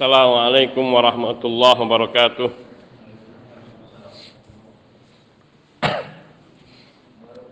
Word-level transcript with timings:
Assalamualaikum 0.00 0.96
warahmatullahi 0.96 1.76
wabarakatuh. 1.76 2.48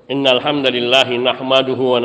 Innal 0.09 0.41
hamdalillah 0.41 1.13
nahmaduhu 1.13 1.93
wa 1.93 2.01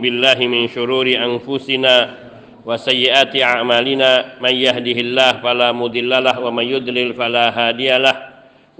billahi 0.00 0.48
min 0.48 0.64
shururi 0.72 1.20
anfusina 1.20 2.16
wa 2.64 2.80
sayyiati 2.80 3.44
a'malina. 3.44 4.40
May 4.40 4.56
yahdihillahu 4.56 5.44
fala 5.44 5.76
wa 6.40 6.48
may 6.48 6.72
yudlil 6.72 7.12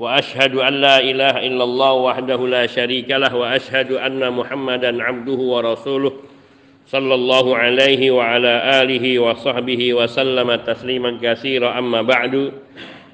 wa 0.01 0.25
ashhadu 0.25 0.65
an 0.65 0.81
la 0.81 1.05
illallah 1.45 1.93
wahdahu 2.01 2.49
la 2.49 2.65
syarikalah 2.65 3.29
wa 3.29 3.53
ashhadu 3.53 4.01
anna 4.01 4.33
muhammadan 4.33 5.05
'abduhu 5.05 5.53
wa 5.53 5.61
rasuluh 5.61 6.33
sallallahu 6.89 7.57
alaihi 7.57 8.13
wa 8.13 8.37
ala 8.37 8.81
alihi 8.85 9.17
wa 9.21 9.37
sahbihi 9.37 9.97
wa 9.97 10.09
sallama 10.09 10.61
tasliman 10.61 11.21
katsira. 11.21 11.77
Amma 11.77 12.05
ba'du. 12.05 12.53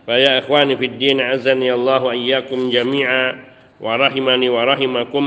Fa 0.07 0.17
ya 0.19 0.41
ikhwani 0.43 0.75
fid 0.79 0.99
din 0.99 1.21
azani 1.23 1.71
Allah 1.71 2.03
ayyakum 2.11 2.71
jami'a 2.71 3.37
wa 3.79 3.99
rahimani 3.99 4.49
wa 4.51 4.63
rahimakum. 4.67 5.27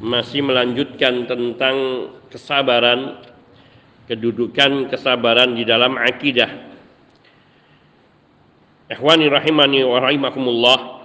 Masih 0.00 0.40
melanjutkan 0.40 1.28
tentang 1.28 2.08
kesabaran 2.32 3.20
kedudukan 4.10 4.90
kesabaran 4.90 5.54
di 5.54 5.62
dalam 5.62 5.94
akidah. 5.94 6.50
Ikhwani 8.90 9.30
rahimani 9.30 9.86
wa 9.86 10.02
rahimakumullah 10.02 10.99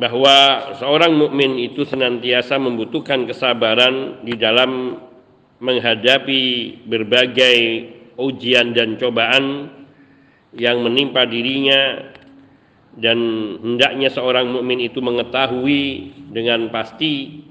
bahwa 0.00 0.72
seorang 0.80 1.12
mukmin 1.12 1.60
itu 1.60 1.84
senantiasa 1.84 2.56
membutuhkan 2.56 3.28
kesabaran 3.28 4.24
di 4.24 4.32
dalam 4.32 4.96
menghadapi 5.60 6.42
berbagai 6.88 7.58
ujian 8.16 8.72
dan 8.72 8.96
cobaan 8.96 9.68
yang 10.56 10.80
menimpa 10.80 11.28
dirinya 11.28 12.00
dan 12.96 13.18
hendaknya 13.60 14.08
seorang 14.08 14.48
mukmin 14.48 14.80
itu 14.80 15.04
mengetahui 15.04 16.16
dengan 16.32 16.72
pasti 16.72 17.44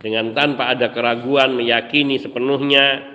dengan 0.00 0.32
tanpa 0.32 0.72
ada 0.72 0.90
keraguan 0.96 1.60
meyakini 1.60 2.16
sepenuhnya 2.16 3.12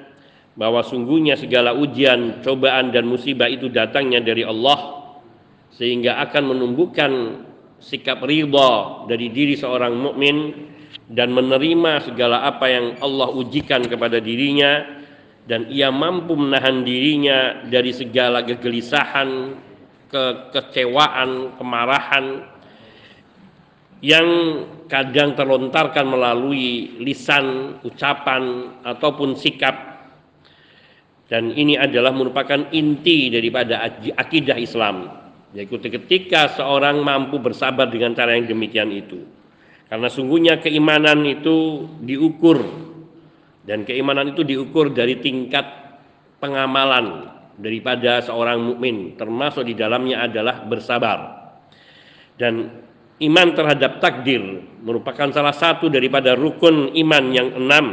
bahwa 0.58 0.82
sungguhnya 0.82 1.38
segala 1.38 1.74
ujian, 1.74 2.42
cobaan 2.42 2.90
dan 2.90 3.06
musibah 3.06 3.50
itu 3.50 3.70
datangnya 3.70 4.22
dari 4.22 4.42
Allah 4.42 5.10
sehingga 5.74 6.18
akan 6.30 6.44
menumbuhkan 6.56 7.12
sikap 7.78 8.26
ridha 8.26 9.06
dari 9.06 9.30
diri 9.30 9.54
seorang 9.54 9.94
mukmin 9.94 10.54
dan 11.08 11.32
menerima 11.32 12.04
segala 12.04 12.44
apa 12.44 12.66
yang 12.68 12.86
Allah 13.00 13.32
ujikan 13.32 13.86
kepada 13.88 14.20
dirinya 14.20 14.98
dan 15.48 15.72
ia 15.72 15.88
mampu 15.88 16.36
menahan 16.36 16.84
dirinya 16.84 17.64
dari 17.72 17.96
segala 17.96 18.44
kegelisahan, 18.44 19.56
kekecewaan, 20.12 21.56
kemarahan 21.56 22.26
yang 24.04 24.28
kadang 24.92 25.40
terlontarkan 25.40 26.04
melalui 26.04 27.00
lisan, 27.00 27.80
ucapan 27.88 28.76
ataupun 28.84 29.40
sikap. 29.40 29.96
Dan 31.28 31.56
ini 31.56 31.76
adalah 31.80 32.12
merupakan 32.12 32.72
inti 32.72 33.28
daripada 33.32 33.84
akidah 34.16 34.56
Islam 34.56 35.27
yaitu 35.56 35.80
ketika 35.80 36.52
seorang 36.52 37.00
mampu 37.00 37.40
bersabar 37.40 37.88
dengan 37.88 38.12
cara 38.12 38.36
yang 38.36 38.50
demikian 38.50 38.92
itu. 38.92 39.24
Karena 39.88 40.12
sungguhnya 40.12 40.60
keimanan 40.60 41.24
itu 41.24 41.88
diukur. 42.04 42.60
Dan 43.64 43.88
keimanan 43.88 44.36
itu 44.36 44.44
diukur 44.44 44.92
dari 44.92 45.20
tingkat 45.24 45.64
pengamalan 46.44 47.32
daripada 47.56 48.20
seorang 48.20 48.60
mukmin. 48.60 49.16
Termasuk 49.16 49.64
di 49.64 49.76
dalamnya 49.76 50.28
adalah 50.28 50.68
bersabar. 50.68 51.20
Dan 52.36 52.68
iman 53.24 53.48
terhadap 53.56 54.04
takdir 54.04 54.62
merupakan 54.84 55.32
salah 55.32 55.56
satu 55.56 55.88
daripada 55.88 56.36
rukun 56.36 56.92
iman 56.92 57.24
yang 57.32 57.56
enam. 57.56 57.88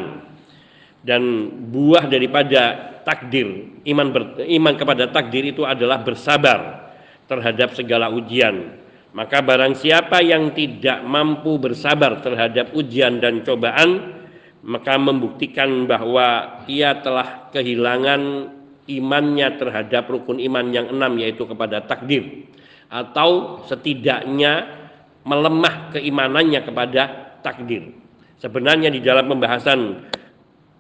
Dan 1.04 1.22
buah 1.70 2.10
daripada 2.10 2.94
takdir 3.06 3.78
iman 3.86 4.08
ber, 4.10 4.22
iman 4.40 4.74
kepada 4.74 5.12
takdir 5.12 5.44
itu 5.46 5.62
adalah 5.62 6.00
bersabar 6.00 6.83
terhadap 7.30 7.72
segala 7.76 8.10
ujian 8.12 8.80
maka 9.14 9.38
barang 9.40 9.78
siapa 9.78 10.20
yang 10.20 10.50
tidak 10.52 11.06
mampu 11.06 11.56
bersabar 11.62 12.18
terhadap 12.18 12.74
ujian 12.74 13.22
dan 13.22 13.46
cobaan 13.46 14.20
maka 14.64 14.96
membuktikan 14.96 15.84
bahwa 15.84 16.60
ia 16.66 16.98
telah 17.04 17.52
kehilangan 17.52 18.52
imannya 18.88 19.48
terhadap 19.60 20.08
rukun 20.08 20.40
iman 20.40 20.66
yang 20.72 20.88
enam 20.88 21.20
yaitu 21.20 21.44
kepada 21.44 21.84
takdir 21.84 22.48
atau 22.88 23.60
setidaknya 23.64 24.84
melemah 25.24 25.92
keimanannya 25.96 26.60
kepada 26.64 27.02
takdir. 27.40 27.96
Sebenarnya 28.40 28.92
di 28.92 29.00
dalam 29.00 29.24
pembahasan 29.24 30.04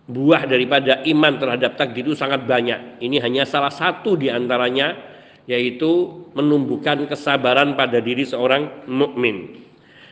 buah 0.04 0.44
daripada 0.44 1.00
iman 1.08 1.32
terhadap 1.40 1.80
takdir 1.80 2.04
itu 2.04 2.16
sangat 2.16 2.44
banyak. 2.44 3.00
Ini 3.00 3.24
hanya 3.24 3.48
salah 3.48 3.72
satu 3.72 4.20
di 4.20 4.28
antaranya 4.28 5.13
yaitu 5.44 6.24
menumbuhkan 6.32 7.04
kesabaran 7.04 7.76
pada 7.76 8.00
diri 8.00 8.24
seorang 8.24 8.88
mukmin. 8.88 9.60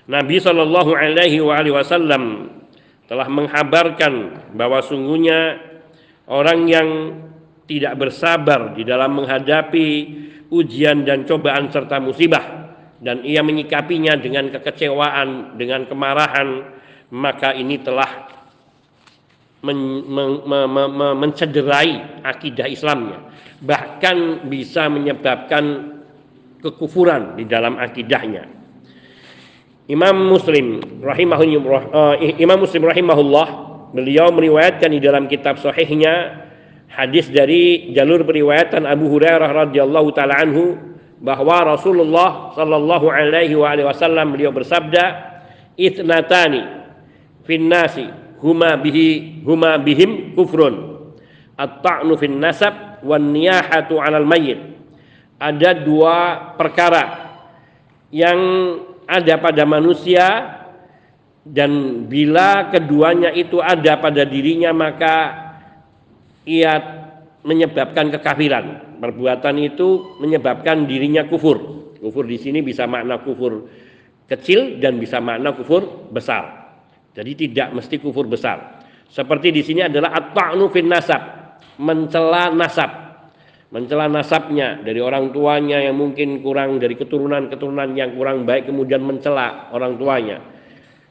Nabi 0.05 0.37
Shallallahu 0.43 0.93
Alaihi 0.93 1.41
Wasallam 1.73 2.53
telah 3.09 3.29
menghabarkan 3.29 4.13
bahwa 4.57 4.83
sungguhnya 4.85 5.57
orang 6.29 6.61
yang 6.69 6.89
tidak 7.65 7.97
bersabar 7.97 8.77
di 8.77 8.85
dalam 8.85 9.17
menghadapi 9.17 9.89
ujian 10.53 11.09
dan 11.09 11.25
cobaan 11.25 11.73
serta 11.73 11.97
musibah 11.97 12.63
dan 13.03 13.27
ia 13.27 13.41
menyikapinya 13.43 14.15
dengan 14.15 14.53
kekecewaan, 14.53 15.59
dengan 15.59 15.89
kemarahan, 15.91 16.71
maka 17.11 17.51
ini 17.57 17.83
telah 17.83 18.31
men, 19.63 19.79
men, 20.11 20.31
men, 20.47 20.91
men, 20.91 21.13
mencederai 21.19 22.23
akidah 22.27 22.67
Islamnya. 22.67 23.31
Bahkan 23.63 24.51
bisa 24.51 24.91
menyebabkan 24.91 25.95
kekufuran 26.63 27.39
di 27.39 27.47
dalam 27.47 27.79
akidahnya. 27.79 28.47
Imam 29.91 30.31
Muslim 30.31 30.79
rahimahullah 31.03 31.83
uh, 31.91 32.15
Imam 32.39 32.63
Muslim 32.63 32.87
rahimahullah 32.87 33.47
beliau 33.91 34.31
meriwayatkan 34.31 34.95
di 34.95 35.03
dalam 35.03 35.27
kitab 35.27 35.59
sahihnya 35.59 36.47
hadis 36.87 37.27
dari 37.29 37.91
jalur 37.91 38.23
periwayatan 38.23 38.87
Abu 38.87 39.11
Hurairah 39.11 39.51
radhiyallahu 39.67 40.09
taala 40.15 40.39
anhu 40.39 40.79
bahwa 41.19 41.75
Rasulullah 41.75 42.55
sallallahu 42.55 43.11
alaihi 43.11 43.59
wasallam 43.59 44.35
beliau 44.35 44.55
bersabda 44.55 45.35
itnatani 45.75 46.63
fin 47.43 47.67
nasi 47.67 48.22
huma 48.43 48.75
bihi 48.77 49.41
huma 49.47 49.79
bihim 49.79 50.35
kufrun 50.35 51.07
at-ta'nu 51.57 52.13
fin 52.19 52.37
nasab 52.37 53.01
wan 53.07 53.33
niyahatu 53.33 54.03
'alal 54.03 54.27
mayyit 54.27 54.59
ada 55.39 55.71
dua 55.79 56.17
perkara 56.59 57.35
yang 58.13 58.39
ada 59.09 59.35
pada 59.41 59.63
manusia 59.65 60.27
dan 61.43 62.05
bila 62.07 62.71
keduanya 62.71 63.35
itu 63.35 63.59
ada 63.59 63.99
pada 63.99 64.23
dirinya 64.23 64.71
maka 64.71 65.15
ia 66.47 67.03
menyebabkan 67.43 68.15
kekafiran. 68.15 68.95
Perbuatan 69.03 69.59
itu 69.59 70.19
menyebabkan 70.23 70.87
dirinya 70.87 71.27
kufur. 71.27 71.91
Kufur 71.99 72.25
di 72.27 72.39
sini 72.39 72.63
bisa 72.63 72.87
makna 72.87 73.19
kufur 73.19 73.67
kecil 74.31 74.79
dan 74.79 75.03
bisa 75.03 75.19
makna 75.19 75.51
kufur 75.51 76.07
besar. 76.15 76.62
Jadi 77.13 77.33
tidak 77.49 77.77
mesti 77.77 78.01
kufur 78.01 78.25
besar. 78.25 78.83
Seperti 79.13 79.53
di 79.53 79.61
sini 79.61 79.85
adalah 79.85 80.17
at-ta'nu 80.17 80.73
fin 80.73 80.89
nasab, 80.89 81.21
mencela 81.77 82.49
nasab. 82.53 82.91
Mencela 83.73 84.05
nasabnya 84.09 84.81
dari 84.85 85.01
orang 85.01 85.33
tuanya 85.33 85.81
yang 85.81 85.97
mungkin 85.97 86.45
kurang 86.45 86.77
dari 86.77 86.93
keturunan-keturunan 86.97 87.97
yang 87.97 88.13
kurang 88.17 88.45
baik 88.45 88.69
kemudian 88.69 89.01
mencela 89.01 89.73
orang 89.73 89.97
tuanya. 89.97 90.45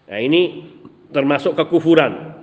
Nah, 0.10 0.20
ini 0.22 0.66
termasuk 1.10 1.58
kekufuran. 1.58 2.38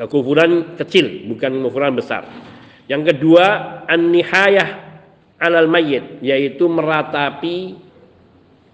Kekufuran 0.00 0.76
kecil 0.80 1.28
bukan 1.28 1.60
kekufuran 1.60 1.92
besar. 1.96 2.24
Yang 2.88 3.12
kedua, 3.12 3.44
an-nihayah 3.84 4.68
alal 5.38 5.68
mayyit, 5.68 6.24
yaitu 6.24 6.64
meratapi 6.64 7.76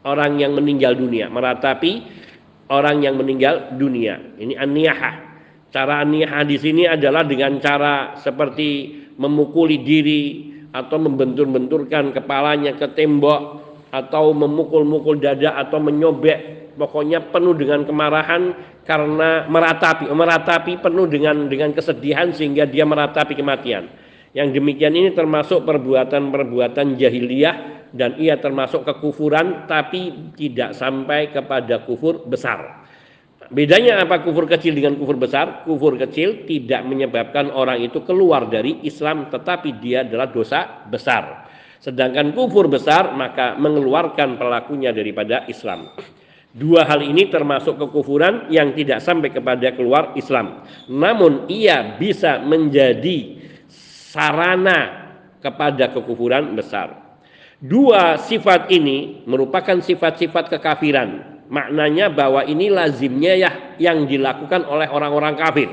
orang 0.06 0.38
yang 0.38 0.54
meninggal 0.54 0.94
dunia, 0.94 1.26
meratapi 1.32 2.23
orang 2.70 3.05
yang 3.05 3.19
meninggal 3.19 3.76
dunia. 3.76 4.20
Ini 4.40 4.55
an-niyahah. 4.56 5.14
Cara 5.75 6.00
an-niyahah 6.06 6.46
di 6.46 6.56
sini 6.56 6.87
adalah 6.87 7.26
dengan 7.26 7.58
cara 7.58 8.14
seperti 8.20 9.02
memukuli 9.19 9.82
diri 9.82 10.52
atau 10.75 10.99
membentur-benturkan 10.99 12.14
kepalanya 12.14 12.75
ke 12.75 12.90
tembok 12.94 13.43
atau 13.94 14.34
memukul-mukul 14.34 15.22
dada 15.22 15.55
atau 15.55 15.78
menyobek 15.78 16.75
pokoknya 16.75 17.31
penuh 17.31 17.55
dengan 17.55 17.87
kemarahan 17.87 18.50
karena 18.82 19.46
meratapi, 19.46 20.10
meratapi 20.10 20.82
penuh 20.82 21.06
dengan 21.06 21.46
dengan 21.46 21.70
kesedihan 21.70 22.34
sehingga 22.34 22.67
dia 22.67 22.82
meratapi 22.82 23.38
kematian. 23.38 23.87
Yang 24.34 24.58
demikian 24.58 24.99
ini 24.99 25.14
termasuk 25.14 25.62
perbuatan-perbuatan 25.62 26.99
jahiliyah 26.99 27.83
dan 27.94 28.19
ia 28.19 28.35
termasuk 28.43 28.82
kekufuran 28.82 29.70
tapi 29.70 30.35
tidak 30.35 30.75
sampai 30.75 31.31
kepada 31.31 31.87
kufur 31.87 32.26
besar. 32.26 32.82
Bedanya 33.55 34.02
apa 34.02 34.25
kufur 34.26 34.50
kecil 34.50 34.75
dengan 34.75 34.99
kufur 34.99 35.14
besar? 35.14 35.62
Kufur 35.62 35.94
kecil 35.94 36.43
tidak 36.43 36.82
menyebabkan 36.91 37.55
orang 37.55 37.87
itu 37.87 38.02
keluar 38.02 38.50
dari 38.50 38.82
Islam 38.82 39.31
tetapi 39.31 39.79
dia 39.79 40.02
adalah 40.02 40.26
dosa 40.26 40.82
besar. 40.91 41.46
Sedangkan 41.79 42.35
kufur 42.35 42.67
besar 42.67 43.14
maka 43.14 43.55
mengeluarkan 43.55 44.43
pelakunya 44.43 44.91
daripada 44.91 45.46
Islam. 45.46 45.94
Dua 46.55 46.87
hal 46.87 47.02
ini 47.02 47.31
termasuk 47.31 47.79
kekufuran 47.79 48.50
yang 48.50 48.75
tidak 48.75 49.02
sampai 49.02 49.31
kepada 49.31 49.75
keluar 49.75 50.14
Islam. 50.19 50.67
Namun 50.91 51.50
ia 51.50 51.99
bisa 51.99 52.43
menjadi 52.43 53.38
sarana 53.70 55.11
kepada 55.44 55.93
kekufuran 55.93 56.56
besar. 56.56 57.03
Dua 57.64 58.20
sifat 58.20 58.69
ini 58.69 59.25
merupakan 59.25 59.81
sifat-sifat 59.81 60.52
kekafiran. 60.52 61.40
Maknanya 61.49 62.12
bahwa 62.12 62.44
ini 62.44 62.69
lazimnya 62.69 63.32
ya 63.40 63.50
yang 63.81 64.05
dilakukan 64.05 64.69
oleh 64.69 64.84
orang-orang 64.93 65.32
kafir. 65.40 65.72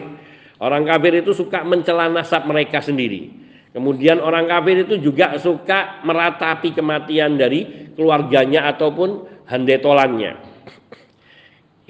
Orang 0.56 0.88
kafir 0.88 1.20
itu 1.20 1.36
suka 1.36 1.68
mencela 1.68 2.08
nasab 2.08 2.48
mereka 2.48 2.80
sendiri. 2.80 3.36
Kemudian 3.76 4.24
orang 4.24 4.48
kafir 4.48 4.88
itu 4.88 5.04
juga 5.04 5.36
suka 5.36 6.00
meratapi 6.08 6.72
kematian 6.72 7.36
dari 7.36 7.92
keluarganya 7.92 8.72
ataupun 8.72 9.28
handetolannya. 9.52 10.40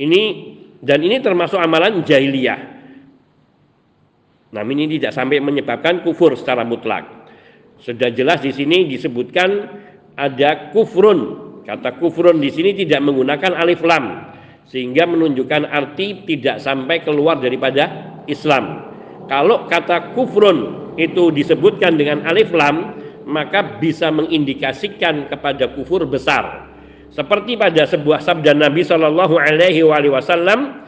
Ini 0.01 0.21
dan 0.81 0.97
ini 1.05 1.21
termasuk 1.21 1.61
amalan 1.61 2.01
jahiliyah. 2.01 2.57
Namun 4.49 4.81
ini 4.81 4.97
tidak 4.97 5.13
sampai 5.13 5.37
menyebabkan 5.37 6.01
kufur 6.01 6.33
secara 6.33 6.65
mutlak. 6.65 7.05
Sudah 7.81 8.13
jelas 8.13 8.45
di 8.45 8.53
sini 8.53 8.85
disebutkan 8.85 9.49
ada 10.17 10.73
kufrun. 10.73 11.51
Kata 11.61 12.01
kufrun 12.01 12.41
di 12.41 12.49
sini 12.49 12.73
tidak 12.73 13.05
menggunakan 13.05 13.53
alif 13.55 13.85
lam 13.85 14.33
sehingga 14.65 15.03
menunjukkan 15.03 15.67
arti 15.67 16.23
tidak 16.25 16.63
sampai 16.63 17.03
keluar 17.03 17.37
daripada 17.37 18.15
Islam. 18.25 18.87
Kalau 19.27 19.67
kata 19.67 20.15
kufrun 20.17 20.91
itu 20.99 21.31
disebutkan 21.31 21.95
dengan 21.95 22.23
alif 22.27 22.51
lam 22.51 22.97
maka 23.27 23.79
bisa 23.79 24.09
mengindikasikan 24.09 25.29
kepada 25.29 25.71
kufur 25.71 26.03
besar. 26.09 26.67
Seperti 27.11 27.59
pada 27.59 27.83
sebuah 27.83 28.23
sabda 28.23 28.55
Nabi 28.55 28.87
Shallallahu 28.87 29.35
Alaihi 29.35 29.83
Wasallam 29.83 30.81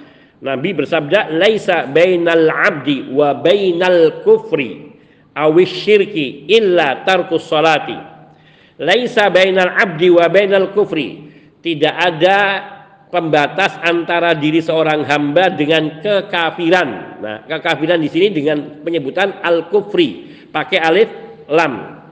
Nabi 0.43 0.75
bersabda, 0.75 1.31
"Laisa 1.39 1.87
bainal 1.87 2.51
'abdi 2.51 3.11
wa 3.15 3.31
bainal 3.31 4.23
kufri 4.27 4.91
awis 5.35 5.71
syirki 5.71 6.47
illa 6.51 7.03
tarkus 7.07 7.47
salati." 7.47 8.12
Laisa 8.81 9.29
bainal 9.29 9.73
'abdi 9.77 10.09
wa 10.09 10.25
bainal 10.29 10.73
kufri. 10.73 11.29
Tidak 11.61 11.93
ada 11.93 12.37
pembatas 13.13 13.77
antara 13.85 14.33
diri 14.33 14.59
seorang 14.59 15.05
hamba 15.05 15.53
dengan 15.53 16.01
kekafiran. 16.01 16.89
Nah, 17.21 17.37
kekafiran 17.45 18.01
di 18.01 18.09
sini 18.09 18.33
dengan 18.33 18.81
penyebutan 18.81 19.39
al-kufri, 19.45 20.33
pakai 20.49 20.79
alif 20.81 21.09
lam. 21.47 22.03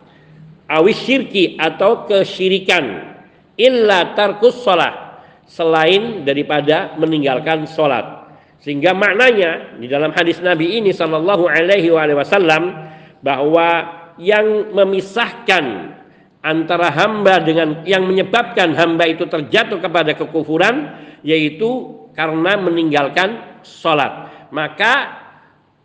Awis 0.71 1.03
syirki 1.03 1.59
atau 1.59 2.07
kesyirikan 2.07 3.11
illa 3.59 4.15
tarkus 4.15 4.63
salat 4.63 5.19
selain 5.43 6.23
daripada 6.23 6.95
meninggalkan 6.95 7.67
sholat 7.67 8.21
sehingga 8.63 8.95
maknanya 8.95 9.75
di 9.81 9.89
dalam 9.89 10.15
hadis 10.15 10.39
Nabi 10.39 10.79
ini 10.79 10.95
Shallallahu 10.95 11.49
Alaihi 11.49 11.91
Wasallam 11.91 12.71
bahwa 13.19 13.99
yang 14.15 14.71
memisahkan 14.71 15.97
antara 16.41 16.89
hamba 16.89 17.41
dengan 17.41 17.85
yang 17.85 18.05
menyebabkan 18.05 18.73
hamba 18.73 19.05
itu 19.05 19.29
terjatuh 19.29 19.77
kepada 19.77 20.17
kekufuran 20.17 20.89
yaitu 21.21 22.01
karena 22.17 22.57
meninggalkan 22.57 23.61
sholat. 23.61 24.29
Maka 24.51 25.21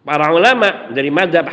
para 0.03 0.33
ulama 0.33 0.91
dari 0.91 1.13
madhab 1.13 1.47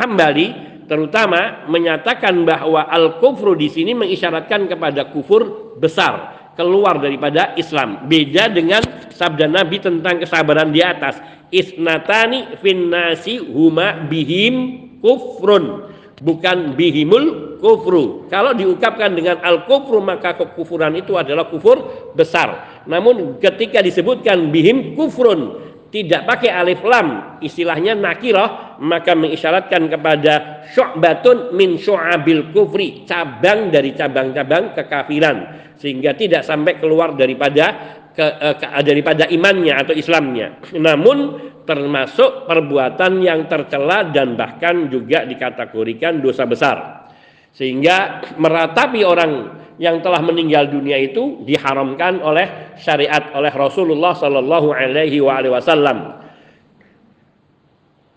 hambali 0.00 0.54
terutama 0.86 1.66
menyatakan 1.66 2.46
bahwa 2.46 2.86
al 2.86 3.18
kufru 3.18 3.58
di 3.58 3.68
sini 3.68 3.92
mengisyaratkan 3.92 4.70
kepada 4.70 5.10
kufur 5.10 5.74
besar 5.76 6.34
keluar 6.54 7.02
daripada 7.02 7.52
Islam. 7.58 8.06
Beda 8.06 8.46
dengan 8.46 8.80
sabda 9.10 9.50
Nabi 9.50 9.82
tentang 9.82 10.22
kesabaran 10.22 10.70
di 10.70 10.80
atas. 10.80 11.18
Isnatani 11.50 12.58
finnasi 12.62 13.42
huma 13.42 14.06
bihim 14.06 14.54
kufrun. 15.02 15.93
Bukan 16.22 16.78
bihimul 16.78 17.58
kufru. 17.58 18.30
Kalau 18.30 18.54
diungkapkan 18.54 19.16
dengan 19.16 19.42
al-kufru 19.42 19.98
maka 19.98 20.38
kekufuran 20.38 20.94
itu 20.94 21.18
adalah 21.18 21.50
kufur 21.50 22.10
besar. 22.14 22.82
Namun 22.86 23.42
ketika 23.42 23.82
disebutkan 23.82 24.54
bihim 24.54 24.94
kufrun 24.94 25.64
tidak 25.94 26.26
pakai 26.26 26.50
alif 26.50 26.82
lam 26.82 27.38
istilahnya 27.38 27.94
nakirah 27.94 28.82
maka 28.82 29.14
mengisyaratkan 29.14 29.86
kepada 29.86 30.66
syu'batun 30.74 31.54
min 31.54 31.78
syu'abil 31.78 32.50
kufri 32.50 33.06
cabang 33.06 33.70
dari 33.70 33.94
cabang-cabang 33.94 34.74
kekafiran 34.74 35.62
sehingga 35.78 36.18
tidak 36.18 36.42
sampai 36.42 36.82
keluar 36.82 37.14
daripada 37.14 37.94
ke, 38.10 38.26
eh, 38.26 38.54
ke, 38.58 38.66
daripada 38.82 39.30
imannya 39.30 39.74
atau 39.86 39.94
Islamnya 39.94 40.58
namun 40.86 41.16
termasuk 41.64 42.48
perbuatan 42.48 43.20
yang 43.24 43.48
tercela 43.48 44.08
dan 44.12 44.36
bahkan 44.36 44.88
juga 44.92 45.24
dikategorikan 45.24 46.20
dosa 46.20 46.44
besar 46.44 47.04
sehingga 47.54 48.20
meratapi 48.34 49.00
orang 49.06 49.62
yang 49.78 50.02
telah 50.02 50.22
meninggal 50.22 50.70
dunia 50.70 50.98
itu 50.98 51.42
diharamkan 51.46 52.22
oleh 52.22 52.78
syariat 52.78 53.30
oleh 53.34 53.50
Rasulullah 53.50 54.14
Shallallahu 54.14 54.70
Alaihi 54.70 55.22
Wasallam. 55.22 56.22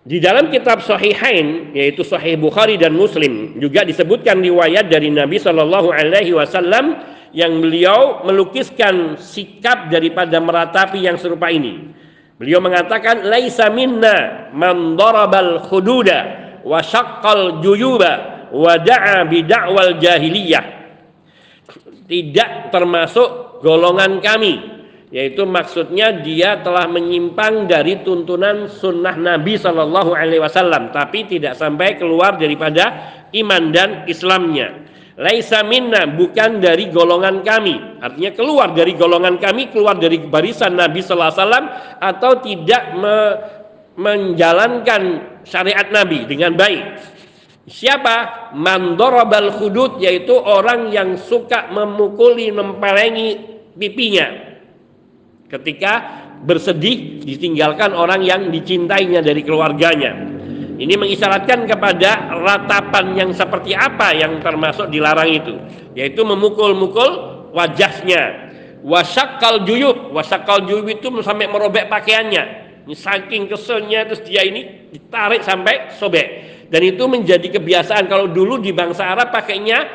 Di 0.08 0.24
dalam 0.24 0.48
kitab 0.50 0.80
Sahihain 0.82 1.76
yaitu 1.76 2.02
Sahih 2.02 2.40
Bukhari 2.40 2.80
dan 2.80 2.96
Muslim 2.96 3.60
juga 3.60 3.84
disebutkan 3.84 4.40
riwayat 4.40 4.88
dari 4.88 5.12
Nabi 5.14 5.38
Shallallahu 5.38 5.92
Alaihi 5.94 6.34
Wasallam 6.34 6.98
yang 7.36 7.60
beliau 7.60 8.24
melukiskan 8.24 9.20
sikap 9.20 9.92
daripada 9.92 10.40
meratapi 10.40 11.04
yang 11.04 11.20
serupa 11.20 11.52
ini. 11.52 11.92
Beliau 12.38 12.62
mengatakan 12.62 13.25
laisa 13.25 13.74
minna 13.74 14.50
man 14.54 14.94
darabal 14.94 15.57
khududa 15.66 16.17
wa 16.62 16.79
syaqqal 16.86 17.65
juyuba 17.65 18.46
wa 18.53 18.77
da'a 18.77 19.25
bi 19.25 19.41
da'wal 19.41 19.98
jahiliyah. 19.98 20.65
Tidak 22.08 22.70
termasuk 22.70 23.60
golongan 23.65 24.22
kami 24.22 24.77
yaitu 25.08 25.48
maksudnya 25.48 26.20
dia 26.20 26.60
telah 26.60 26.84
menyimpang 26.91 27.63
dari 27.63 28.03
tuntunan 28.03 28.67
sunnah 28.67 29.15
Nabi 29.15 29.56
Shallallahu 29.56 30.12
Alaihi 30.12 30.44
Wasallam 30.44 30.91
tapi 30.91 31.24
tidak 31.24 31.56
sampai 31.56 31.96
keluar 31.96 32.36
daripada 32.36 33.15
iman 33.32 33.72
dan 33.72 34.03
Islamnya 34.03 34.87
Laisa 35.17 35.65
minna 35.65 36.05
bukan 36.05 36.62
dari 36.62 36.93
golongan 36.93 37.41
kami 37.41 37.97
artinya 38.05 38.31
keluar 38.38 38.69
dari 38.77 38.93
golongan 38.93 39.41
kami 39.41 39.74
keluar 39.74 39.97
dari 39.97 40.21
barisan 40.21 40.77
Nabi 40.77 41.01
Sallallahu 41.01 41.33
Alaihi 41.33 41.41
Wasallam 41.41 41.65
atau 41.97 42.31
tidak 42.45 42.83
me 42.93 43.17
menjalankan 43.97 45.01
syariat 45.41 45.89
Nabi 45.89 46.29
dengan 46.29 46.53
baik 46.53 47.01
Siapa? 47.67 48.47
Mandorabal 48.55 49.51
hudud 49.59 50.00
yaitu 50.00 50.31
orang 50.31 50.88
yang 50.88 51.19
suka 51.19 51.67
memukuli, 51.67 52.47
mempelengi 52.47 53.59
pipinya. 53.75 54.55
Ketika 55.51 55.93
bersedih 56.47 57.19
ditinggalkan 57.27 57.91
orang 57.91 58.24
yang 58.24 58.47
dicintainya 58.47 59.19
dari 59.19 59.43
keluarganya. 59.43 60.37
Ini 60.77 60.93
mengisyaratkan 60.93 61.65
kepada 61.65 62.38
ratapan 62.38 63.17
yang 63.17 63.29
seperti 63.34 63.74
apa 63.74 64.13
yang 64.13 64.38
termasuk 64.46 64.93
dilarang 64.93 65.29
itu, 65.34 65.57
yaitu 65.98 66.22
memukul-mukul 66.22 67.10
wajahnya. 67.50 68.46
Wasakal 68.86 69.65
juyub, 69.65 70.13
wasakal 70.13 70.62
juyub 70.69 70.86
itu 70.86 71.10
sampai 71.25 71.50
merobek 71.50 71.89
pakaiannya. 71.89 72.67
Ini 72.88 72.96
saking 72.96 73.50
keselnya 73.51 74.07
terus 74.07 74.24
dia 74.24 74.46
ini 74.48 74.88
ditarik 74.93 75.43
sampai 75.43 75.91
sobek 75.98 76.27
dan 76.67 76.81
itu 76.84 77.03
menjadi 77.07 77.48
kebiasaan 77.60 78.12
kalau 78.12 78.27
dulu 78.27 78.60
di 78.60 78.75
bangsa 78.75 79.15
Arab 79.15 79.31
pakainya 79.31 79.88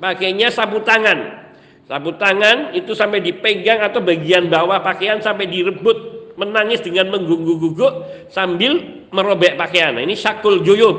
pakainya 0.00 0.48
sapu 0.48 0.80
tangan 0.80 1.44
sapu 1.84 2.16
tangan 2.16 2.72
itu 2.72 2.96
sampai 2.96 3.20
dipegang 3.20 3.84
atau 3.84 4.00
bagian 4.00 4.48
bawah 4.48 4.80
pakaian 4.80 5.20
sampai 5.20 5.48
direbut 5.48 6.23
menangis 6.34 6.82
dengan 6.82 7.10
menggugu-gugu 7.14 7.86
sambil 8.30 9.06
merobek 9.14 9.54
pakaian. 9.54 9.94
Ini 9.94 10.14
syakul 10.18 10.62
juyub. 10.66 10.96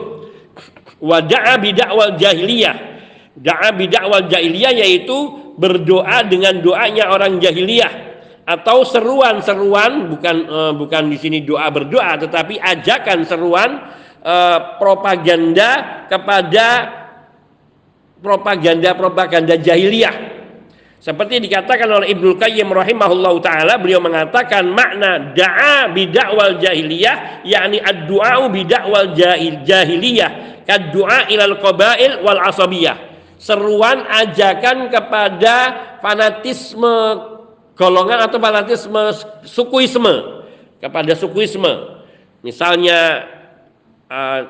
Wada'a 1.03 1.59
bidakwal 1.59 2.15
jahiliyah. 2.15 2.75
Da'a 3.35 3.75
bidakwal 3.75 4.31
jahiliyah 4.31 4.73
yaitu 4.79 5.15
berdoa 5.59 6.23
dengan 6.23 6.63
doanya 6.63 7.11
orang 7.11 7.37
jahiliyah. 7.43 8.15
Atau 8.45 8.85
seruan-seruan 8.85 10.13
bukan 10.13 10.35
uh, 10.45 10.73
bukan 10.77 11.09
di 11.09 11.17
sini 11.17 11.41
doa 11.41 11.65
berdoa 11.73 12.13
tetapi 12.21 12.61
ajakan 12.61 13.25
seruan 13.25 13.89
uh, 14.21 14.77
propaganda 14.77 16.05
kepada 16.05 16.67
propaganda-propaganda 18.21 19.57
jahiliyah. 19.59 20.15
Seperti 20.99 21.37
dikatakan 21.37 21.85
oleh 21.85 22.17
Ibnu 22.17 22.33
Qayyim 22.41 22.65
rahimahullahu 22.71 23.37
taala, 23.43 23.77
beliau 23.77 24.01
mengatakan 24.01 24.65
makna 24.65 25.37
da'a 25.37 25.93
bidakwal 25.93 26.57
jahiliyah 26.57 27.45
yakni 27.45 27.77
ad-du'a 27.77 28.41
bidakwal 28.49 29.13
jahiliyah 29.61 30.63
kad-du'a 30.65 31.29
ilal 31.29 31.61
qabail 31.61 32.25
wal 32.25 32.41
asabiyah. 32.41 32.97
Seruan 33.37 34.01
ajakan 34.09 34.89
kepada 34.89 35.55
fanatisme 36.01 36.95
golongan 37.77 38.25
atau 38.25 38.41
fanatisme 38.41 39.01
sukuisme 39.45 40.41
kepada 40.81 41.13
sukuisme. 41.13 42.01
Misalnya 42.41 43.29
uh, 44.09 44.41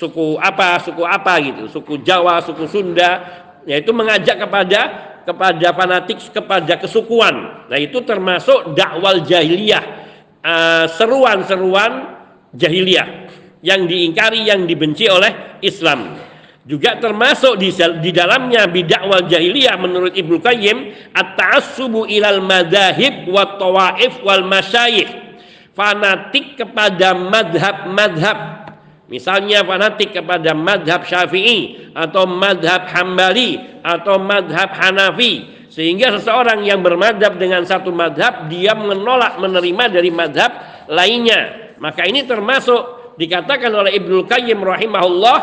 suku 0.00 0.40
apa, 0.40 0.80
suku 0.80 1.04
apa 1.04 1.32
gitu, 1.44 1.68
suku 1.68 2.00
Jawa, 2.00 2.40
suku 2.40 2.64
Sunda, 2.68 3.20
yaitu 3.68 3.92
mengajak 3.92 4.40
kepada 4.40 5.09
kepada 5.30 5.70
fanatik 5.70 6.18
kepada 6.34 6.74
kesukuan. 6.82 7.66
Nah, 7.70 7.78
itu 7.78 8.02
termasuk 8.02 8.74
dakwal 8.74 9.22
jahiliyah, 9.22 9.84
uh, 10.42 10.84
seruan-seruan 10.90 12.18
jahiliyah 12.50 13.30
yang 13.62 13.86
diingkari, 13.86 14.42
yang 14.42 14.66
dibenci 14.66 15.06
oleh 15.06 15.62
Islam. 15.62 16.18
Juga 16.66 17.00
termasuk 17.00 17.56
di, 17.56 17.72
di 18.04 18.10
dalamnya 18.12 18.68
bidakwal 18.68 19.24
jahiliyah 19.30 19.80
menurut 19.80 20.12
Ibnu 20.12 20.42
Qayyim 20.42 20.92
at-ta'assubu 21.14 22.04
ilal 22.10 22.44
madahib 22.44 23.30
wa 23.30 23.56
tawaif 23.56 24.20
wal 24.26 24.44
masyayikh. 24.44 25.08
Fanatik 25.72 26.60
kepada 26.60 27.16
madhab-madhab 27.16 28.59
Misalnya 29.10 29.66
fanatik 29.66 30.14
kepada 30.14 30.54
madhab 30.54 31.02
syafi'i 31.02 31.90
atau 31.98 32.30
madhab 32.30 32.86
hambali 32.94 33.58
atau 33.82 34.22
madhab 34.22 34.70
hanafi. 34.70 35.66
Sehingga 35.66 36.14
seseorang 36.14 36.62
yang 36.62 36.78
bermadhab 36.78 37.34
dengan 37.34 37.66
satu 37.66 37.90
madhab, 37.90 38.46
dia 38.46 38.70
menolak 38.78 39.42
menerima 39.42 39.84
dari 39.90 40.14
madhab 40.14 40.50
lainnya. 40.86 41.74
Maka 41.82 42.06
ini 42.06 42.22
termasuk 42.22 43.14
dikatakan 43.18 43.74
oleh 43.74 43.98
Ibnu 43.98 44.30
Qayyim 44.30 44.62
rahimahullah, 44.62 45.38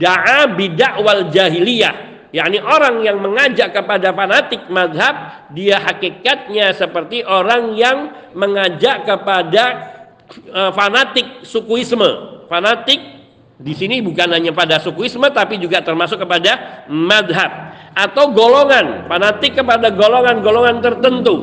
da'a 0.00 0.56
bidakwal 0.56 1.28
jahiliyah. 1.28 2.08
yakni 2.32 2.62
orang 2.62 3.04
yang 3.04 3.20
mengajak 3.20 3.74
kepada 3.74 4.16
fanatik 4.16 4.64
madhab, 4.72 5.44
dia 5.52 5.76
hakikatnya 5.76 6.72
seperti 6.72 7.20
orang 7.20 7.76
yang 7.76 8.16
mengajak 8.32 9.04
kepada 9.04 9.64
uh, 10.54 10.70
fanatik 10.72 11.42
sukuisme 11.42 12.39
fanatik 12.50 12.98
di 13.62 13.70
sini 13.78 14.02
bukan 14.02 14.34
hanya 14.34 14.50
pada 14.50 14.82
sukuisme 14.82 15.30
tapi 15.30 15.62
juga 15.62 15.78
termasuk 15.86 16.18
kepada 16.18 16.82
madhab 16.90 17.70
atau 17.94 18.34
golongan 18.34 19.06
fanatik 19.06 19.62
kepada 19.62 19.94
golongan-golongan 19.94 20.82
tertentu. 20.82 21.36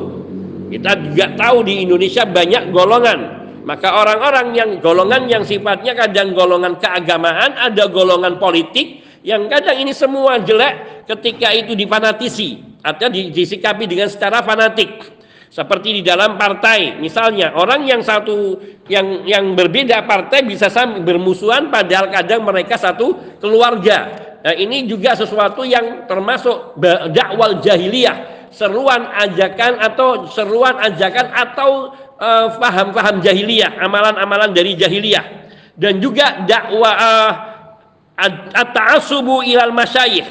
Kita 0.68 1.00
juga 1.00 1.32
tahu 1.32 1.64
di 1.64 1.88
Indonesia 1.88 2.28
banyak 2.28 2.68
golongan. 2.76 3.18
Maka 3.64 3.88
orang-orang 4.00 4.52
yang 4.52 4.70
golongan 4.84 5.28
yang 5.28 5.44
sifatnya 5.44 5.96
kadang 5.96 6.36
golongan 6.36 6.76
keagamaan 6.76 7.56
ada 7.56 7.88
golongan 7.88 8.36
politik 8.36 9.04
yang 9.24 9.44
kadang 9.48 9.76
ini 9.76 9.92
semua 9.92 10.40
jelek 10.40 11.04
ketika 11.04 11.52
itu 11.52 11.76
difanatisi 11.76 12.80
atau 12.80 13.12
disikapi 13.12 13.84
dengan 13.84 14.08
secara 14.08 14.40
fanatik 14.40 15.17
seperti 15.48 16.00
di 16.00 16.02
dalam 16.04 16.36
partai, 16.36 17.00
misalnya 17.00 17.56
orang 17.56 17.88
yang 17.88 18.04
satu 18.04 18.60
yang 18.84 19.24
yang 19.24 19.56
berbeda 19.56 20.04
partai 20.04 20.44
bisa 20.44 20.68
bermusuhan 21.00 21.72
padahal 21.72 22.12
kadang 22.12 22.44
mereka 22.44 22.76
satu 22.76 23.40
keluarga. 23.40 24.28
Nah, 24.44 24.54
ini 24.54 24.84
juga 24.84 25.16
sesuatu 25.16 25.64
yang 25.64 26.04
termasuk 26.04 26.76
dakwal 27.16 27.64
jahiliyah, 27.64 28.48
seruan 28.52 29.08
ajakan 29.24 29.80
atau 29.80 30.28
seruan 30.28 30.76
ajakan 30.84 31.32
atau 31.32 31.96
faham-faham 32.60 33.18
uh, 33.18 33.22
jahiliyah, 33.24 33.80
amalan-amalan 33.80 34.52
dari 34.52 34.76
jahiliyah. 34.76 35.48
Dan 35.78 35.96
juga 35.96 36.44
dakwah 36.44 36.92
uh, 36.92 37.32
at-ta'assubu 38.52 39.48
ilal 39.48 39.72
masyayikh 39.72 40.28